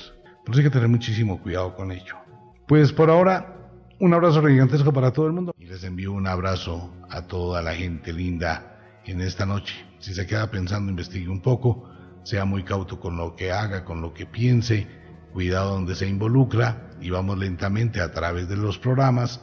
Por 0.44 0.54
eso 0.54 0.60
hay 0.60 0.64
que 0.64 0.70
tener 0.70 0.88
muchísimo 0.88 1.42
cuidado 1.42 1.74
con 1.74 1.90
ello. 1.90 2.14
Pues 2.68 2.92
por 2.92 3.10
ahora, 3.10 3.72
un 3.98 4.14
abrazo 4.14 4.42
gigantesco 4.44 4.92
para 4.92 5.12
todo 5.12 5.26
el 5.26 5.32
mundo 5.32 5.54
y 5.58 5.66
les 5.66 5.82
envío 5.82 6.12
un 6.12 6.26
abrazo 6.26 6.92
a 7.10 7.26
toda 7.26 7.60
la 7.60 7.74
gente 7.74 8.12
linda 8.12 9.00
en 9.06 9.20
esta 9.20 9.44
noche. 9.44 9.74
Si 9.98 10.14
se 10.14 10.26
queda 10.26 10.50
pensando, 10.50 10.90
investigue 10.90 11.28
un 11.28 11.40
poco, 11.40 11.90
sea 12.22 12.44
muy 12.44 12.62
cauto 12.62 13.00
con 13.00 13.16
lo 13.16 13.34
que 13.34 13.50
haga, 13.50 13.84
con 13.84 14.00
lo 14.00 14.14
que 14.14 14.24
piense, 14.24 14.86
cuidado 15.32 15.72
donde 15.72 15.94
se 15.94 16.06
involucra 16.06 16.90
y 17.00 17.10
vamos 17.10 17.38
lentamente 17.38 18.00
a 18.00 18.12
través 18.12 18.48
de 18.48 18.56
los 18.56 18.78
programas 18.78 19.40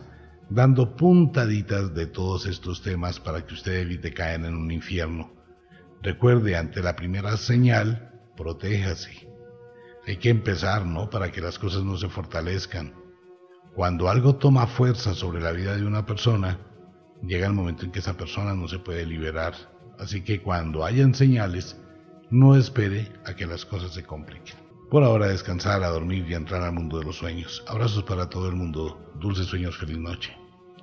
dando 0.52 0.98
puntaditas 0.98 1.94
de 1.94 2.08
todos 2.08 2.46
estos 2.46 2.82
temas 2.82 3.22
para 3.22 3.46
que 3.46 3.54
usted 3.54 3.80
evite 3.80 4.14
caer 4.14 4.44
en 4.44 4.54
un 4.54 4.70
infierno. 4.70 5.32
Recuerde, 6.02 6.58
ante 6.58 6.82
la 6.82 6.98
primera 6.98 7.38
señal, 7.38 8.20
protéjase. 8.36 9.30
Hay 10.06 10.18
que 10.18 10.30
empezar, 10.30 10.86
¿no? 10.86 11.10
Para 11.10 11.32
que 11.32 11.40
las 11.40 11.58
cosas 11.58 11.84
no 11.84 11.98
se 11.98 12.10
fortalezcan. 12.10 12.94
Cuando 13.76 14.10
algo 14.10 14.36
toma 14.36 14.68
fuerza 14.68 15.14
sobre 15.14 15.40
la 15.40 15.54
vida 15.54 15.78
de 15.78 15.86
una 15.86 16.06
persona, 16.06 16.60
llega 17.26 17.48
el 17.48 17.54
momento 17.54 17.86
en 17.86 17.94
que 17.94 18.00
esa 18.00 18.18
persona 18.18 18.54
no 18.54 18.68
se 18.68 18.80
puede 18.80 19.06
liberar. 19.06 19.54
Así 20.00 20.22
que 20.22 20.42
cuando 20.42 20.84
hayan 20.84 21.16
señales, 21.16 21.78
no 22.30 22.58
espere 22.58 23.10
a 23.26 23.36
que 23.36 23.46
las 23.46 23.64
cosas 23.64 23.94
se 23.94 24.04
compliquen. 24.04 24.58
Por 24.90 25.04
ahora 25.06 25.28
descansar, 25.28 25.82
a 25.84 25.88
dormir 25.88 26.26
y 26.28 26.34
entrar 26.34 26.62
al 26.64 26.74
mundo 26.74 27.00
de 27.00 27.06
los 27.06 27.16
sueños. 27.16 27.64
Abrazos 27.68 28.04
para 28.04 28.30
todo 28.30 28.50
el 28.50 28.56
mundo. 28.56 29.00
Dulces 29.22 29.46
sueños, 29.46 29.78
feliz 29.78 29.98
noche. 29.98 30.41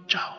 Chao. 0.09 0.39